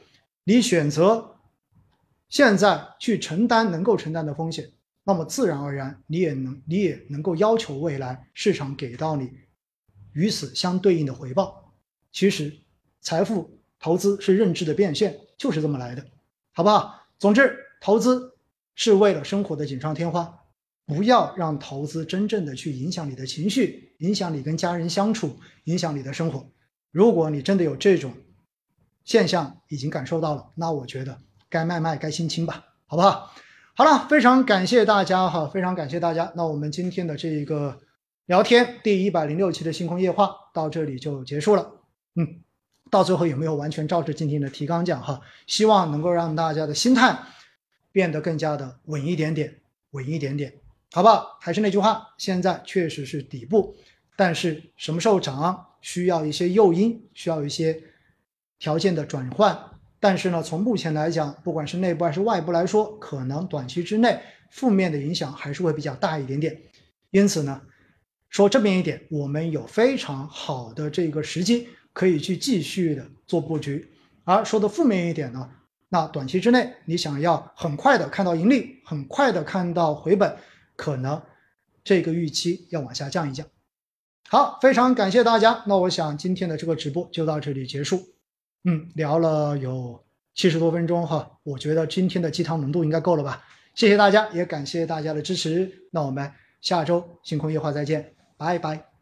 [0.44, 1.38] 你选择
[2.30, 4.72] 现在去承担能够承担的风险，
[5.04, 9.32] 那么自然而然你也能你也能够要求未来市场给到你
[10.14, 11.74] 与此相对应的回报。
[12.12, 12.54] 其实，
[13.02, 13.52] 财富。
[13.78, 16.04] 投资是认知的变现，就是这么来的，
[16.54, 17.05] 好不好？
[17.18, 18.34] 总之，投资
[18.76, 20.42] 是为了生活的锦上添花，
[20.86, 26.52] 不要让投资真正的去影响你的情绪，影响你跟家人相处，影响你的生活。
[26.92, 28.14] 如果你真的有这种
[29.04, 31.18] 现象，已经感受到了，那我觉得
[31.50, 33.32] 该卖卖，该清清吧，好不好？
[33.76, 36.32] 好了，非常感谢大家哈，非常感谢大家。
[36.36, 37.80] 那我们今天的这一个
[38.26, 41.82] 聊天，第一百零六期的星空夜话到这里就结束了，
[42.16, 42.45] 嗯。
[42.92, 45.20] 到最后有没有完全照着今天的提纲讲哈？
[45.48, 47.18] 希望能够让大家的心态
[47.92, 49.56] 变得更加的稳一点点，
[49.92, 50.54] 稳一点点，
[50.92, 51.38] 好不好？
[51.42, 53.76] 还是那句话，现在确实是底部，
[54.16, 57.82] 但是什么时候涨，需要一些诱因，需要一些
[58.60, 59.58] 条件的转换。
[60.00, 64.20] 但是呢，从目前来讲，不管是内部还是外部来说，可能短期之内
[64.52, 66.62] 负面的影响还是会比较大一点点。
[67.10, 67.62] 因此呢，
[68.30, 71.68] 说这边一点，我们有非常好的这个时机。
[71.96, 73.90] 可以去继续的做布局，
[74.26, 75.50] 而说的负面一点呢，
[75.88, 80.36] 那短期之内你想要很快的看到盈利，很快的看到回本，
[80.76, 81.22] 可能
[81.86, 83.48] 这个预期要往下降一降。
[84.28, 88.04] 好，非常感谢大家，那我想今天的这个直播就到这里结束。
[88.66, 90.04] 嗯，聊了有
[90.34, 93.42] 七十多分钟哈，我觉得今天的鸡汤浓度应该够了吧？
[93.74, 95.88] 谢谢大家，也感谢大家的支持。
[95.92, 98.95] 那我们下周星空夜话再见，拜拜。